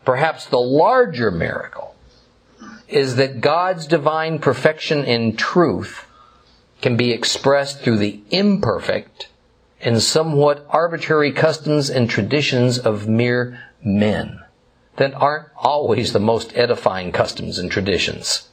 perhaps 0.03 0.45
the 0.45 0.59
larger 0.59 1.31
miracle 1.31 1.94
is 2.87 3.15
that 3.15 3.41
God's 3.41 3.87
divine 3.87 4.39
perfection 4.39 5.03
in 5.03 5.35
truth 5.35 6.05
can 6.81 6.97
be 6.97 7.11
expressed 7.11 7.81
through 7.81 7.97
the 7.97 8.21
imperfect 8.29 9.29
and 9.81 10.01
somewhat 10.01 10.65
arbitrary 10.69 11.31
customs 11.31 11.89
and 11.89 12.09
traditions 12.09 12.77
of 12.77 13.07
mere 13.07 13.59
men 13.83 14.41
that 14.97 15.13
aren't 15.13 15.49
always 15.57 16.13
the 16.13 16.19
most 16.19 16.55
edifying 16.55 17.11
customs 17.11 17.59
and 17.59 17.71
traditions. 17.71 18.49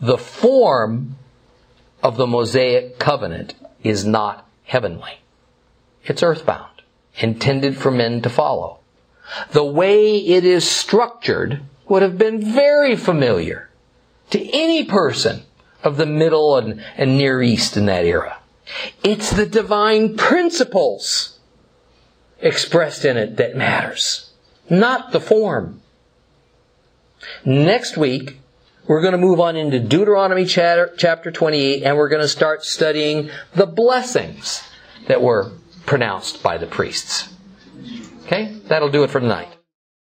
The 0.00 0.18
form 0.18 1.16
of 2.02 2.16
the 2.16 2.26
Mosaic 2.26 2.98
covenant 2.98 3.54
is 3.82 4.04
not 4.04 4.46
heavenly. 4.64 5.20
It's 6.04 6.22
earthbound, 6.22 6.82
intended 7.18 7.76
for 7.76 7.90
men 7.90 8.20
to 8.22 8.28
follow. 8.28 8.80
The 9.52 9.64
way 9.64 10.16
it 10.16 10.44
is 10.44 10.68
structured 10.68 11.62
would 11.88 12.02
have 12.02 12.18
been 12.18 12.40
very 12.40 12.96
familiar 12.96 13.70
to 14.30 14.50
any 14.52 14.84
person 14.84 15.42
of 15.82 15.96
the 15.96 16.06
Middle 16.06 16.56
and, 16.56 16.82
and 16.96 17.16
Near 17.18 17.42
East 17.42 17.76
in 17.76 17.86
that 17.86 18.04
era. 18.04 18.38
It's 19.02 19.30
the 19.30 19.46
divine 19.46 20.16
principles 20.16 21.38
expressed 22.40 23.04
in 23.04 23.16
it 23.16 23.36
that 23.36 23.56
matters, 23.56 24.32
not 24.70 25.12
the 25.12 25.20
form. 25.20 25.82
Next 27.44 27.96
week, 27.96 28.38
we're 28.86 29.00
going 29.00 29.12
to 29.12 29.18
move 29.18 29.40
on 29.40 29.56
into 29.56 29.78
Deuteronomy 29.78 30.44
chapter 30.44 31.30
28 31.30 31.82
and 31.82 31.96
we're 31.96 32.08
going 32.08 32.22
to 32.22 32.28
start 32.28 32.64
studying 32.64 33.30
the 33.54 33.66
blessings 33.66 34.62
that 35.06 35.22
were 35.22 35.52
pronounced 35.86 36.42
by 36.42 36.58
the 36.58 36.66
priests. 36.66 37.32
Okay? 38.24 38.56
That'll 38.68 38.90
do 38.90 39.04
it 39.04 39.10
for 39.10 39.20
tonight. 39.20 39.53